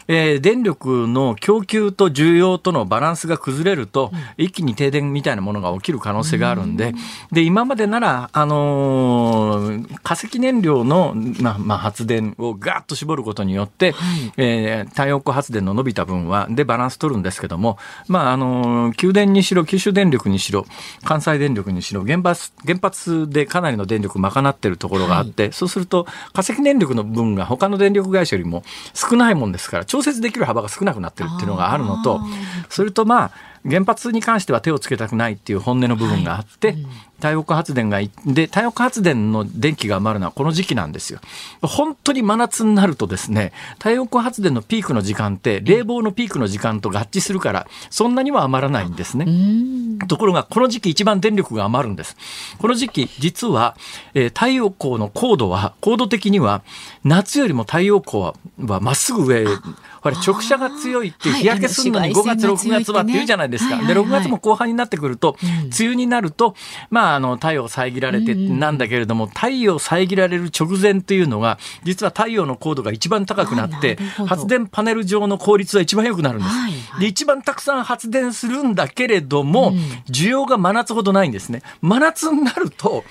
[0.09, 6.95] えー、電力の供給と需要とのバランスが崩れると、一気に停電みたいなものが起きる可能性があるんで、
[7.31, 17.79] で、今までなら、あのー、化石燃料の、まあ、まあ、発電をガーッと絞ることによって、はい、えー、太陽光発電の伸びた分は、で、バランス取るんですけども、
[18.09, 20.65] まあ、あのー、電にしろ、九州電力にしろ、
[21.05, 28.63] 関西電力にしろ、原発、原発でかなりの電力賄ってるところがあって、はい、そうすると、化石燃料の分が他の電力会社よりも
[28.95, 32.21] 少ないもんですから、調節できる幅が少なくなってるっていうのがあるのと、
[32.69, 33.31] それとまあ、
[33.69, 36.77] 原発に関しては手をつけたくないっていう本音の部分があって、はい。
[36.77, 36.89] うん、
[37.19, 41.21] 太陽光発電がで太陽光発電の電気が余るのはこの時期なんですよ。
[41.61, 49.27] 本当に真夏になるとですね太陽光発電のピークの時間って冷房のピークの時間と合致するからそんなには余らないんですね。
[50.07, 52.17] ところがこの時期一番電力が余るんです。
[52.59, 53.77] この時期実は、
[54.15, 56.63] えー、太陽光の高度は高度的には
[57.05, 58.33] 夏よりも太陽光
[58.65, 59.45] はまっすぐ上
[60.01, 63.77] これ直射が強いって日焼けするのに5月、6月はって言うじゃないですか。
[63.79, 66.55] で、6月も後半になってくると、梅雨になると、
[66.91, 73.97] まあ、あの、太陽遮られてなんだけれども、太陽遮られる直前っていうのが、実は太陽の高度が一番高くなって、
[74.27, 77.01] 発電パネル上の効率は一番良くなるんです。
[77.01, 79.73] で、一番たくさん発電するんだけれども、
[80.11, 81.63] 需要が真夏ほどないんですね。
[81.81, 83.05] 真夏になると、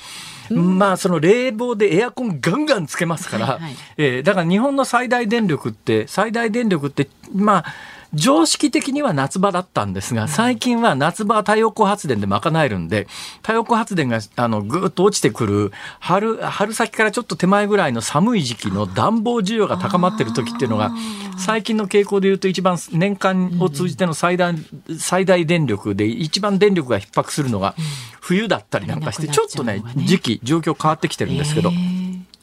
[0.49, 7.65] まあその冷房でエアコンガンガンつけますから、はいはい、えー、だから日本の最大電力って最大電力ってまあ
[8.13, 13.07] 常識的には夏場だったんですが、最近は夏場は太陽光発電で賄えるんで、
[13.41, 20.91] 太陽光発電があのぐーっと落ちてくる春、春先からちょっと手前ぐらいの寒い時期の暖房需要が高まってる時っていうのが、
[21.37, 24.55] 最近の傾向でいうと一番年間を通じての最大、
[24.97, 27.75] 最大電力で一番電力が逼迫するのが
[28.21, 31.71] 冬だったりなんかして、ちょっとね、時期、状況変わってきてるんですけど。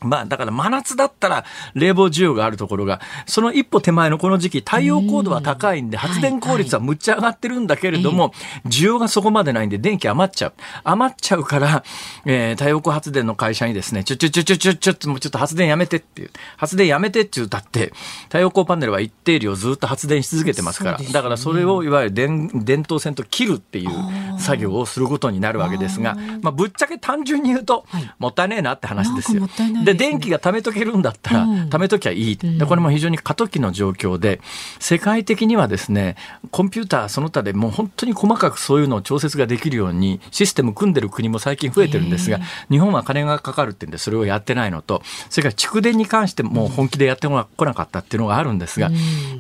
[0.05, 1.45] まあ、だから真夏だったら
[1.75, 8.33] 冷房需要があるところが、その一歩手前のこの時期、太陽高度は高いんで、発電効率はむっちゃ上がってるんだけれども、
[8.67, 10.53] 需要がそこまでないんで、電気余っちゃう。
[10.85, 11.85] 余っちゃうから、
[12.25, 16.31] えー、太陽光発電の会社にですね、ちょちょちょちょちょちょっともうちょっと発電やめてっていう。
[16.57, 17.93] 発電やめてって言うたって、
[18.25, 23.91] 太陽光パネルは一定量ずっと発電し続けてますから、だからそれをいわゆる電電頭線と切るっていう
[24.39, 27.85] 作業をすることになるわけですが、まあ、ぶっちゃけ単純に言うと、
[28.19, 29.49] もったいねえなって話ですよ。
[29.85, 34.41] で電気が貯めとけるんだったら、貯めときゃいい、でこれも非常に過渡期の状況で
[34.79, 36.17] 世界的にはですね
[36.51, 42.41] コンピューターその他でもう本当に細かくそういうのを調節ができるようにシステム組んでる国も最近増えてるんですが
[42.71, 48.91] 日本は金がかかるってんでそれをやってないのとそれから蓄電に関しても本気でやってこなかったっていうのがあるんですが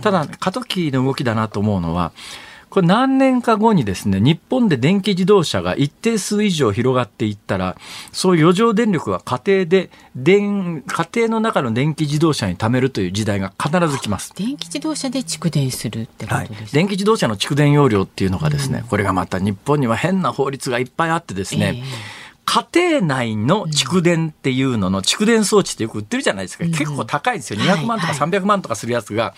[0.02, 2.12] ただ過渡期の動きだなと思うのは
[2.74, 7.76] これ何年か後にですね、日本で電気自動車が一定数以上広がっていったら、
[8.10, 14.32] そういう余剰電力は家庭で、電、家庭の中の電気自動車に貯めるという時代が必ず来ます。
[14.34, 26.64] 電気自動車で蓄電するってことですか、はい、電気自動車の蓄電容量っていうのがですね、うん、これがまた日本には変な法律がいっぱいあってですね、えー家庭内の蓄電っていうのの蓄電装置ってよく売ってるじゃないですか。
[26.64, 27.60] 結構高いですよ。
[27.60, 29.34] 200万とか300万とかするやつが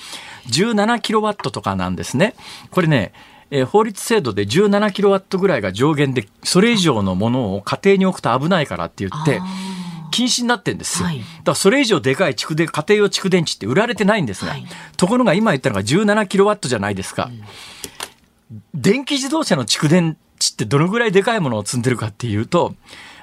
[0.48, 2.34] 17キロワットとかなんですね。
[2.70, 3.12] これね、
[3.50, 9.40] えー、法律制度で17キロワットぐらいが上限で、それ以上のものを家庭に置くと危ないからって言って、
[10.10, 11.08] 禁止になってんですよ。
[11.08, 17.30] だからそれ以上でかい蓄電、家庭用蓄電池って売られてないんですが、はい、ところが今言ったのが17キロワットじゃないですか。
[18.50, 22.74] うん、電気自動車の蓄電値ってどのぐらいでかいものを積んでるかっていうと、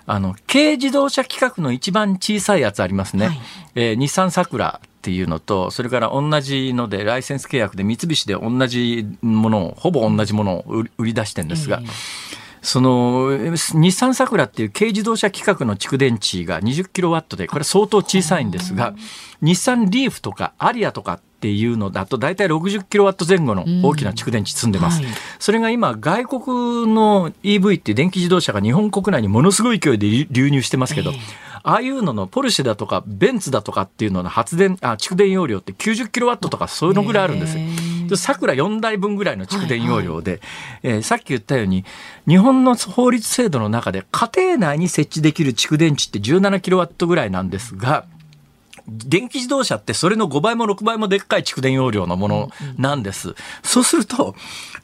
[0.05, 3.27] あの、軽自動車規格の一番小さいやつありますね。
[3.27, 3.39] はい、
[3.75, 11.89] えー、日産サクラっていうのと、それから同じので、ライセンス契約で三菱で同じものを、ほぼ同じものを売り出してるんですが、えー
[12.63, 13.29] その
[13.73, 18.95] 日産サクラっていう軽自動車規格の蓄電池が20キロワットでこれ相当小さいんですが
[19.41, 26.41] 日産リーフとかアリアとかっていうのだと大体60キロワット前後の大きな蓄電池積んでます、うんはい、それが今外国
[26.93, 37.57] の EV っていう電気自動車が日本国内にものすごい勢いで流入してますけど、えーああいうののポルシェだとかベンツだとかっていうのの発電あ蓄電容量って90キロワットとかそういうのぐらいあるんです。
[37.57, 37.63] よ。
[38.09, 40.39] でさくら4台分ぐらいの蓄電容量で、はい。
[40.39, 41.85] はい、えー、さっき言ったように
[42.27, 48.05] 日本の法律制度の中で家庭内に設置できる蓄電池って17キロワットぐらいなんですが
[48.87, 53.35] 電気自動車ってそれの5倍も6倍もでっかい蓄電容量のものなんです。
[53.63, 54.35] そうすると、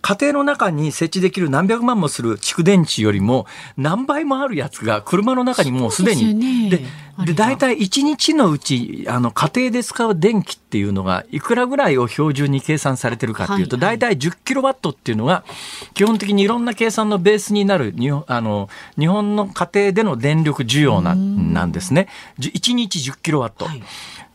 [0.01, 3.45] 家庭の中に設置できる何百万もする蓄電池よりも
[3.75, 6.69] 何倍もあるやつが車の中にもうすでに。
[6.69, 6.79] で、
[7.25, 15.43] で、大体1日のうち、あの、家庭で使う電気っていうのが、いくらぐらいを標準に計算されてるかっていうと、大体10キロワットっていうのが、
[15.93, 22.07] 基本的にいろんな計算のベースになる、日本あの日本の家庭での電力需要ななんですね。
[22.39, 23.65] 1日10キロワット。
[23.65, 23.83] はい。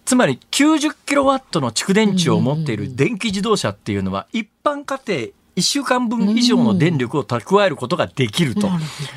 [0.05, 8.69] つまり90キロワットの蓄電池を持っている電気自動車っていうのは一般家庭1週間分以上の電力を蓄えることができると、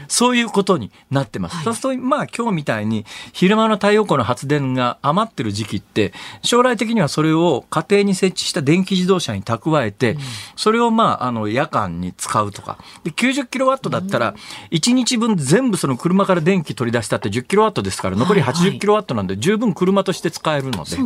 [0.08, 1.56] そういうことになってます。
[1.56, 6.14] はい、そうすると、まあ今日みたいに昼間の太陽光の発電が余ってる時期って、
[6.44, 10.18] 将来的にはそれを家庭に設置した電気自動車に蓄えて、
[10.56, 12.78] それをまあ、あの夜間に使うとか。
[13.04, 14.36] で、90キロワットだったら、
[14.72, 20.98] 1日分全部その車から電気取り出したって10キロワットですから、残り80キロワットなんで十分車として使えるので、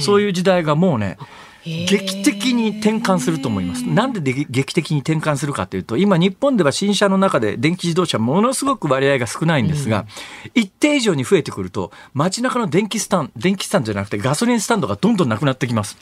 [0.00, 1.18] そういう時代がもうね、
[1.66, 3.82] 劇的に転換すると思います。
[3.82, 10.06] なんで劇的に転換するかというと、今日本では新車の中で電気自動車ものすごく割合が少ないんですが、
[10.54, 15.96] うん、一定以上に増えてくると、街中の電気スタンド、電気スタンドじゃなくてガソリンスタンドがどんどんなくなってきます。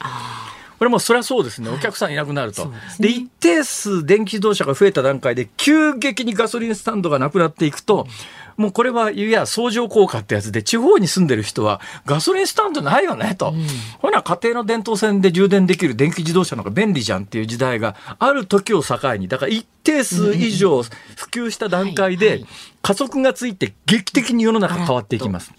[0.78, 2.62] これもそりゃそうですね、お客さんいなくなると。
[2.62, 13.66] はい、で、ね、一定数電気自動車が増えた段階で、急激にガソリンスタンドがなくなっていくと、うんもうこれはいや相乗効果ってやつで地方に住んでる人はガソリンスタンドないよねと、うん、
[14.00, 19.28] ほな家庭の電灯線で充電できる電気自動車の方が便利じゃんっていう時代がある時を境に。
[19.28, 20.90] だから一定数以上普
[21.30, 22.44] 及した段階で
[22.82, 25.52] 加速がついて劇的に世の中変わっていきます。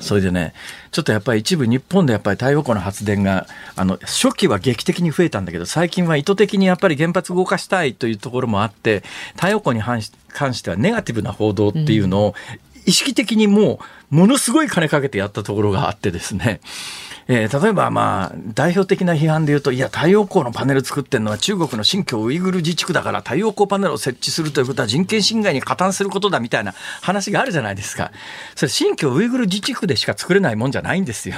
[0.00, 0.54] それでね、
[0.90, 9.02] ちょっとやっぱり一部日本でやっぱり太陽光の発電が、あの、初期は劇的に増えたんだけど、最近は意図的にやっぱり原発動かしたいというところもあって、
[9.34, 10.02] 太陽光に関
[10.54, 12.34] してはネガティブな報道っていうのを
[12.86, 16.60] 意識的にもう、ものすごい金かけてやったところがあってですね、
[17.28, 28.12] えー、例えばまあ代表的な批判で言うといや太陽光のパネル作ってるのは中国の新疆ウイグル自治区だから太陽光パネルを設置するということは人権侵害に加担することだみたいな話があるじゃないですか。
[28.54, 31.36] それ新疆ウイグル自治区でしか作れないもんじゃないんですよ。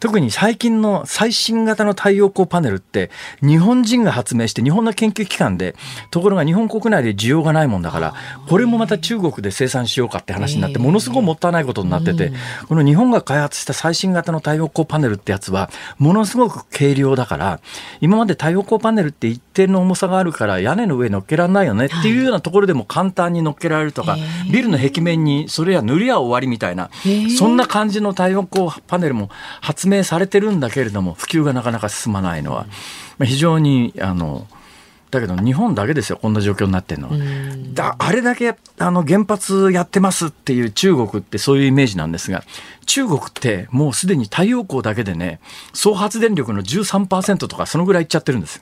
[0.00, 3.10] 特に最近の最新型の太陽光パネルって
[3.40, 5.74] 日本人が発明して日本の研究機関で
[6.10, 8.14] ところが日本国内で需要がないもんだから
[8.48, 12.32] これもまた中国で生産しようかって話になってものすごくもったいないことになってて
[12.68, 17.60] この日本が開発した最新型の太陽光パネルってやつは、ものすごく軽量だから、
[18.00, 24.18] 今まで太陽光パネルって一定の重さがあるから屋根の上に乗っけられないよねっていうようなところでも簡単に乗っけられるとか、
[24.52, 26.90] ビルの壁面にそれや塗りゃ終わりみたいな、
[27.38, 32.66] そんな感じの太陽光パネルも発明されてるんだけれども、普及がなかなか進まないのは、
[33.22, 34.46] 非常に、あの、
[35.12, 37.16] だけど日本だけですよこんな状況になってるのは。
[37.74, 42.42] だあれだけあの原発やってますっていう中国ってそういうイメージなんですが
[42.86, 45.38] 中国ってもうすでに太陽光だけでね
[45.74, 48.60] 総発電力の13%とかそのぐらいいっちゃってるんです。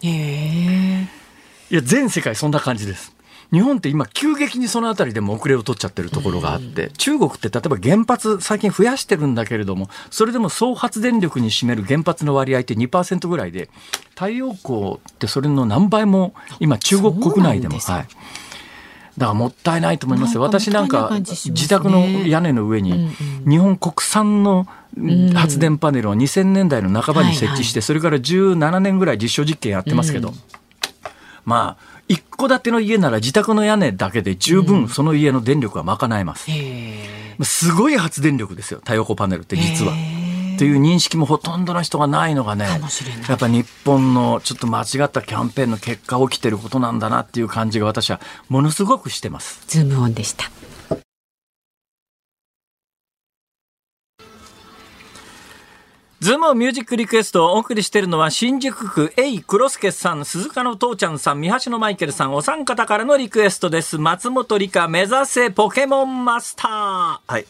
[1.71, 3.15] いや全世界そんな感じです。
[3.53, 13.69] 日本って今急激にそのあたりでも遅れを取っちゃってるところがあって、中国って例えば原発最近増やしてるんだけれども、それでも総発電力に占める原発の割合って2%ぐらいで、
[14.11, 17.79] 太陽光ってそれの何倍も今中国国内でも。
[17.79, 18.09] はい。
[19.19, 20.41] だからもったいないと思いますよ。
[20.41, 23.11] 私なんか自宅の屋根の上に
[23.47, 24.67] 日本国産の
[25.35, 30.33] 発電パネルを2000年代の半ばに設置して、それから17年ぐらい実証実験やってますけど、
[31.45, 36.51] まあ、一戸建ての家なら自宅の屋根だけで十分その家の電力は賄えます。
[37.45, 39.93] すごい発電力ですよ、太陽光パネルって実は。
[40.59, 42.67] という認識もほとんどの人がないのがね、
[43.29, 49.63] やっぱ日本のちょっと間違ったキャンペーンの結果起きてることなんだなっていう感じが私はものすごくしてます。
[49.69, 50.51] ズームオンでした。
[56.21, 63.97] ズームミュージックリクエストをお送りしているのは新宿区エイ黒助さん、鈴鹿の父ちゃんさん、三橋のマイケルさん、お三方からのリクエストです。
[63.97, 67.33] 松本梨香目指せポケモンマスター。
[67.33, 67.47] はい。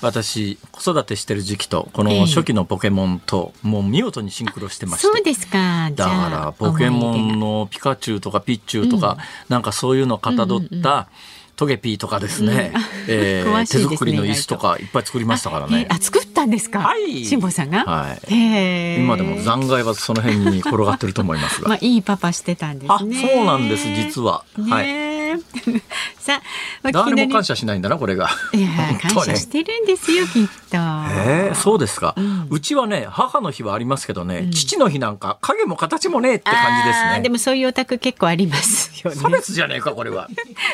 [0.00, 9.18] 私子育てしてる時期とこの初期のポケモンともう見事にシンクロしてまして、そうですかだからポケモンのピカチュウとかピッチュウとか、うん、
[9.48, 11.08] なんかそういうのをかたどった、
[11.56, 15.86] トゲピーとかですね、うん、えー、ね、手作りの椅子とかいっぱい作りましたからね。
[15.90, 16.78] あ、作ったんですか？
[16.80, 17.24] はい。
[17.24, 17.84] 辛坊さんが？
[17.84, 19.00] はい。
[19.00, 21.68] 今でも残骸はその辺に転がってると思いますが。
[21.70, 23.20] まあいいパパしてたんですね。
[23.34, 24.44] そうなんです実は。
[24.68, 25.15] はい。
[26.18, 26.40] さ
[26.82, 28.30] あ、誰も感謝しないんだな、これが。
[28.52, 28.68] いや、
[29.00, 30.76] 感謝してるんですよ、きっと。
[30.76, 32.14] ええー、そうですか、
[32.50, 37.20] うちはね、母の日はありますけどね、うん、父の日なんか影も形もねえって感じですね。
[37.22, 39.16] でもそういうお宅結構ありますよね。
[39.16, 40.28] 差別じゃねえか、これは。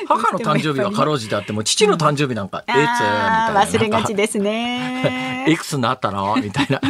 [0.08, 2.92] 母の誕生日は かろうじてあっても、父の誕生日なんか、ええつみた
[3.50, 3.64] いな。
[3.64, 5.46] 忘れがちですね。
[5.48, 6.36] いくつになったの？
[6.36, 6.80] みたいな。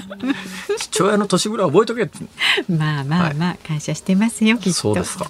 [0.78, 2.02] 父親の年ぐらい覚えとけ
[2.68, 4.78] まあまあまあ、はい、感謝してますよ、きっと。
[4.78, 5.26] そうですか。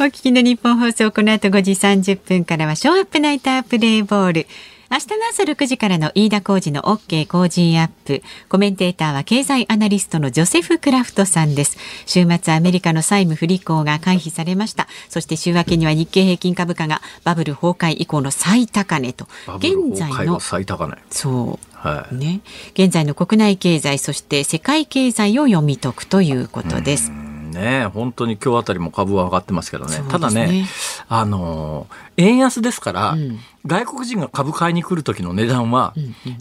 [0.00, 4.46] お聞きの日本放送、この後5時30分からは、ショーアップナイタープレイボール。
[4.90, 8.22] 明日の朝6時からの飯田浩二の OK 工事アップ。
[8.50, 11.78] コメンテーターは経済アナリストのジョセフ・クラフトさんです。
[12.04, 14.86] 週末アメリカの債務不履行が回避されました。
[15.08, 19.26] そして週明けには日経平均株価がバブル崩壊以降の最高値と。
[19.56, 20.98] 現在の最高値。
[21.10, 21.76] そう。
[21.76, 22.42] はい、ね。
[22.74, 27.10] 現在の国内経済、そして世界経済を読み解くということです。
[27.52, 30.04] ね、本当に今日あたりも株は上がってますけどね、ね。
[30.10, 30.66] ただね、
[31.08, 31.86] あの
[32.16, 35.94] 円安ですから、うん、外国人が株買いに来る時の値段は、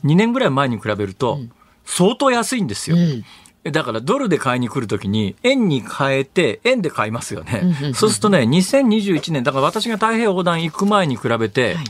[0.04, 1.40] 2年ぐらい前に比べると、
[1.86, 2.98] 相当安いんですよ。
[2.98, 3.72] うん。
[3.72, 7.94] だからドルで買いに来るときに円に変えて円で買いますよね。
[7.94, 11.84] そうするとね、2021年、だから私が太平洋横断行く前に比べて、はい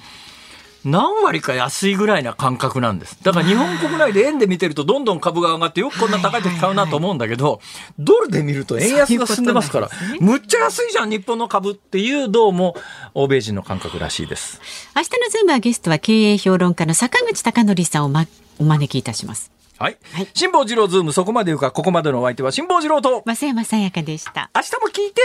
[0.84, 3.18] 何割か安いぐらいな感覚なんです。
[3.24, 7.62] だから日本国内で円で見てるとどんどん株が上がってよくこんな高い時買うなと思うんだけど、
[8.00, 12.76] ドルで見ると円安が進んでますから、むっちゃ安いじゃん日本の株っていうどうも
[13.14, 14.60] 欧米人の感覚らしいです。
[14.96, 18.26] 明日のズームはゲストは経営評論家の坂口孝則さんを、ま、
[18.60, 19.52] お招きいたします。
[19.78, 19.98] はい。
[20.14, 23.24] はい、辛坊治郎ズームそこまで言うか、ここまでのお相手は辛坊治郎と。
[23.26, 24.52] 増山さやかでした。
[24.56, 25.22] 明日も聞いて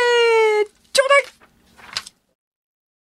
[0.93, 1.36] ちょうだい